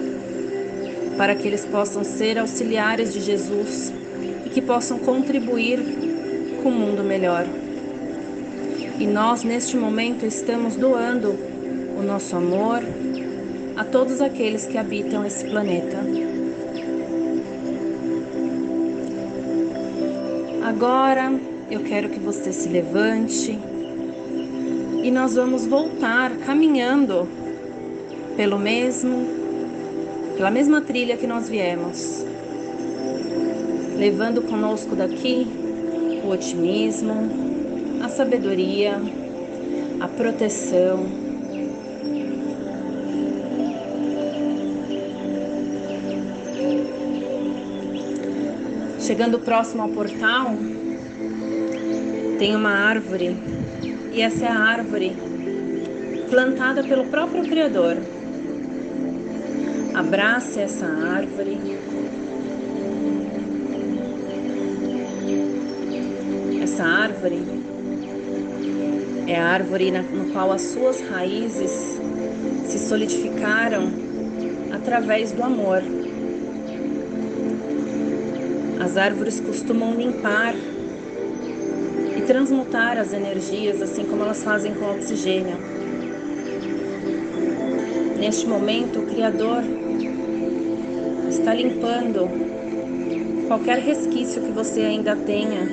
para 1.16 1.36
que 1.36 1.46
eles 1.46 1.64
possam 1.64 2.02
ser 2.02 2.36
auxiliares 2.36 3.12
de 3.12 3.20
Jesus 3.20 3.92
e 4.44 4.50
que 4.50 4.60
possam 4.60 4.98
contribuir 4.98 5.78
com 6.60 6.70
um 6.70 6.72
mundo 6.72 7.04
melhor. 7.04 7.46
E 8.98 9.06
nós, 9.06 9.44
neste 9.44 9.76
momento, 9.76 10.26
estamos 10.26 10.74
doando 10.74 11.32
o 11.96 12.02
nosso 12.02 12.34
amor 12.34 12.82
a 13.76 13.84
todos 13.84 14.20
aqueles 14.20 14.66
que 14.66 14.76
habitam 14.76 15.24
esse 15.24 15.44
planeta. 15.44 15.98
Agora 20.64 21.32
eu 21.70 21.84
quero 21.84 22.08
que 22.08 22.18
você 22.18 22.52
se 22.52 22.68
levante 22.68 23.69
e 25.02 25.10
nós 25.10 25.34
vamos 25.34 25.66
voltar 25.66 26.36
caminhando 26.38 27.28
pelo 28.36 28.58
mesmo 28.58 29.40
pela 30.36 30.50
mesma 30.50 30.80
trilha 30.80 31.18
que 31.18 31.26
nós 31.26 31.50
viemos, 31.50 32.24
levando 33.98 34.40
conosco 34.40 34.96
daqui 34.96 35.46
o 36.24 36.28
otimismo, 36.30 37.12
a 38.02 38.08
sabedoria, 38.08 38.98
a 40.00 40.08
proteção. 40.08 41.06
Chegando 48.98 49.38
próximo 49.40 49.82
ao 49.82 49.90
portal, 49.90 50.54
tem 52.38 52.56
uma 52.56 52.70
árvore 52.70 53.36
e 54.12 54.22
essa 54.22 54.44
é 54.44 54.48
a 54.48 54.58
árvore 54.58 55.16
plantada 56.28 56.82
pelo 56.82 57.06
próprio 57.06 57.42
Criador. 57.44 57.96
Abrace 59.94 60.60
essa 60.60 60.86
árvore. 60.86 61.58
Essa 66.62 66.84
árvore 66.84 67.42
é 69.26 69.36
a 69.38 69.46
árvore 69.46 69.90
no 69.90 70.32
qual 70.32 70.52
as 70.52 70.62
suas 70.62 71.00
raízes 71.00 72.00
se 72.66 72.78
solidificaram 72.78 73.92
através 74.72 75.32
do 75.32 75.42
amor. 75.42 75.82
As 78.80 78.96
árvores 78.96 79.38
costumam 79.40 79.94
limpar 79.94 80.54
transmutar 82.30 82.96
as 82.96 83.12
energias, 83.12 83.82
assim 83.82 84.04
como 84.04 84.22
elas 84.22 84.40
fazem 84.44 84.72
com 84.72 84.84
o 84.84 84.94
oxigênio. 84.94 85.56
Neste 88.20 88.46
momento, 88.46 89.00
o 89.00 89.06
Criador 89.06 89.64
está 91.28 91.52
limpando 91.52 92.28
qualquer 93.48 93.80
resquício 93.80 94.42
que 94.42 94.52
você 94.52 94.82
ainda 94.82 95.16
tenha 95.16 95.66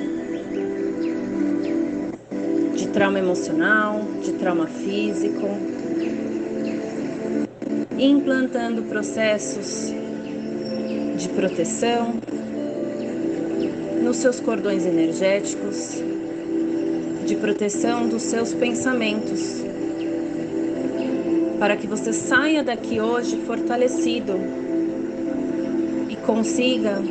de 2.74 2.88
trauma 2.88 3.20
emocional, 3.20 4.00
de 4.20 4.32
trauma 4.32 4.66
físico, 4.66 5.46
implantando 7.96 8.82
processos 8.82 9.92
de 11.16 11.28
proteção 11.28 12.14
nos 14.02 14.16
seus 14.16 14.40
cordões 14.40 14.84
energéticos, 14.84 16.02
de 17.28 17.36
proteção 17.36 18.08
dos 18.08 18.22
seus 18.22 18.54
pensamentos, 18.54 19.62
para 21.58 21.76
que 21.76 21.86
você 21.86 22.10
saia 22.10 22.64
daqui 22.64 23.02
hoje 23.02 23.36
fortalecido 23.46 24.32
e 26.08 26.16
consiga 26.16 27.02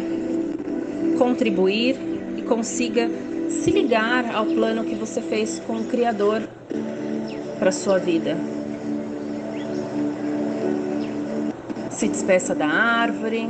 contribuir 1.20 1.96
e 2.36 2.42
consiga 2.42 3.08
se 3.48 3.70
ligar 3.70 4.34
ao 4.34 4.48
plano 4.48 4.84
que 4.86 4.96
você 4.96 5.22
fez 5.22 5.62
com 5.68 5.78
o 5.78 5.84
Criador 5.84 6.42
para 7.60 7.72
sua 7.72 8.00
vida. 8.00 8.36
Se 11.92 12.08
despeça 12.08 12.56
da 12.56 12.68
árvore. 12.68 13.48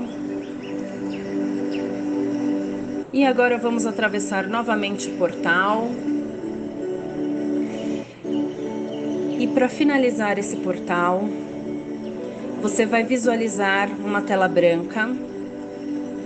E 3.14 3.26
agora 3.26 3.58
vamos 3.58 3.86
atravessar 3.86 4.48
novamente 4.48 5.10
o 5.10 5.18
portal. 5.18 5.90
Para 9.58 9.70
finalizar 9.70 10.38
esse 10.38 10.56
portal, 10.58 11.28
você 12.62 12.86
vai 12.86 13.04
visualizar 13.04 13.90
uma 13.90 14.22
tela 14.22 14.48
branca. 14.48 15.10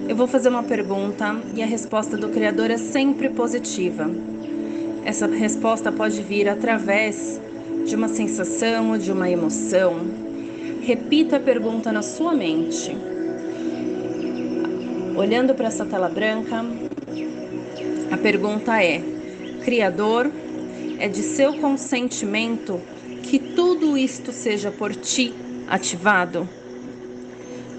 Eu 0.05 0.17
vou 0.17 0.27
fazer 0.27 0.49
uma 0.49 0.63
pergunta 0.63 1.39
e 1.55 1.63
a 1.63 1.65
resposta 1.65 2.17
do 2.17 2.27
Criador 2.27 2.69
é 2.69 2.77
sempre 2.77 3.29
positiva. 3.29 4.11
Essa 5.05 5.27
resposta 5.27 5.93
pode 5.93 6.21
vir 6.21 6.49
através 6.49 7.39
de 7.85 7.95
uma 7.95 8.09
sensação 8.09 8.91
ou 8.91 8.97
de 8.97 9.13
uma 9.13 9.29
emoção. 9.29 9.95
Repita 10.81 11.37
a 11.37 11.39
pergunta 11.39 11.89
na 11.89 12.01
sua 12.01 12.33
mente. 12.33 12.93
Olhando 15.15 15.55
para 15.55 15.69
essa 15.69 15.85
tela 15.85 16.09
branca, 16.09 16.65
a 18.11 18.17
pergunta 18.17 18.83
é: 18.83 19.01
Criador, 19.63 20.29
é 20.99 21.07
de 21.07 21.23
seu 21.23 21.53
consentimento 21.53 22.77
tudo 23.91 23.97
isto 23.97 24.31
seja 24.31 24.71
por 24.71 24.95
ti 24.95 25.33
ativado? 25.67 26.47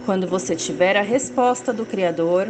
Quando 0.05 0.27
você 0.27 0.55
tiver 0.55 0.95
a 0.95 1.01
resposta 1.01 1.73
do 1.73 1.87
Criador, 1.87 2.49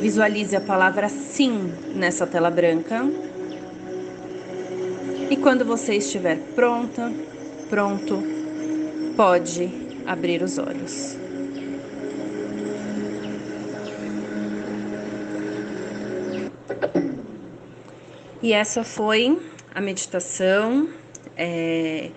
visualize 0.00 0.56
a 0.56 0.60
palavra 0.60 1.08
sim 1.08 1.72
nessa 1.94 2.26
tela 2.26 2.50
branca. 2.50 3.08
E 5.30 5.36
quando 5.36 5.64
você 5.64 5.94
estiver 5.94 6.36
pronta, 6.56 7.12
pronto, 7.70 8.20
pode 9.16 9.70
abrir 10.04 10.42
os 10.42 10.58
olhos. 10.58 11.16
E 18.42 18.52
essa 18.52 18.82
foi 18.82 19.40
a 19.72 19.80
meditação. 19.80 21.03
É, 21.36 22.10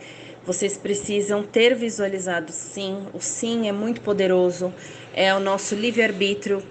vocês 0.46 0.78
precisam 0.78 1.44
ter 1.44 1.76
visualizado 1.76 2.52
sim. 2.52 3.08
O 3.14 3.20
sim 3.20 3.68
é 3.68 3.72
muito 3.72 4.02
poderoso. 4.02 4.74
É 5.14 5.34
o 5.36 5.40
nosso 5.40 5.76
livre-arbítrio, 5.76 6.64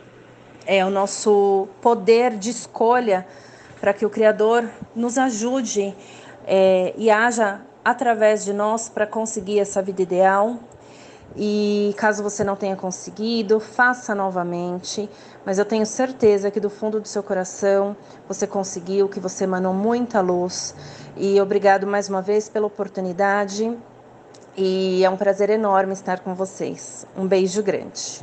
é 0.66 0.84
o 0.84 0.90
nosso 0.90 1.68
poder 1.82 2.36
de 2.36 2.50
escolha 2.50 3.26
para 3.80 3.92
que 3.92 4.06
o 4.06 4.10
Criador 4.10 4.68
nos 4.94 5.18
ajude 5.18 5.94
é, 6.46 6.94
e 6.96 7.10
haja 7.10 7.60
através 7.84 8.44
de 8.44 8.52
nós 8.52 8.88
para 8.88 9.06
conseguir 9.06 9.60
essa 9.60 9.82
vida 9.82 10.02
ideal. 10.02 10.58
E 11.36 11.94
caso 11.98 12.22
você 12.22 12.42
não 12.42 12.56
tenha 12.56 12.74
conseguido, 12.74 13.60
faça 13.60 14.14
novamente. 14.14 15.08
Mas 15.44 15.58
eu 15.58 15.64
tenho 15.64 15.84
certeza 15.84 16.50
que 16.50 16.58
do 16.58 16.70
fundo 16.70 16.98
do 16.98 17.06
seu 17.06 17.22
coração 17.22 17.94
você 18.26 18.46
conseguiu, 18.46 19.08
que 19.08 19.20
você 19.20 19.44
emanou 19.44 19.74
muita 19.74 20.20
luz. 20.20 20.74
E 21.16 21.38
obrigado 21.40 21.86
mais 21.86 22.08
uma 22.08 22.22
vez 22.22 22.48
pela 22.48 22.66
oportunidade. 22.66 23.76
E 24.56 25.04
é 25.04 25.10
um 25.10 25.16
prazer 25.16 25.50
enorme 25.50 25.92
estar 25.92 26.20
com 26.20 26.34
vocês. 26.34 27.06
Um 27.14 27.26
beijo 27.26 27.62
grande. 27.62 28.22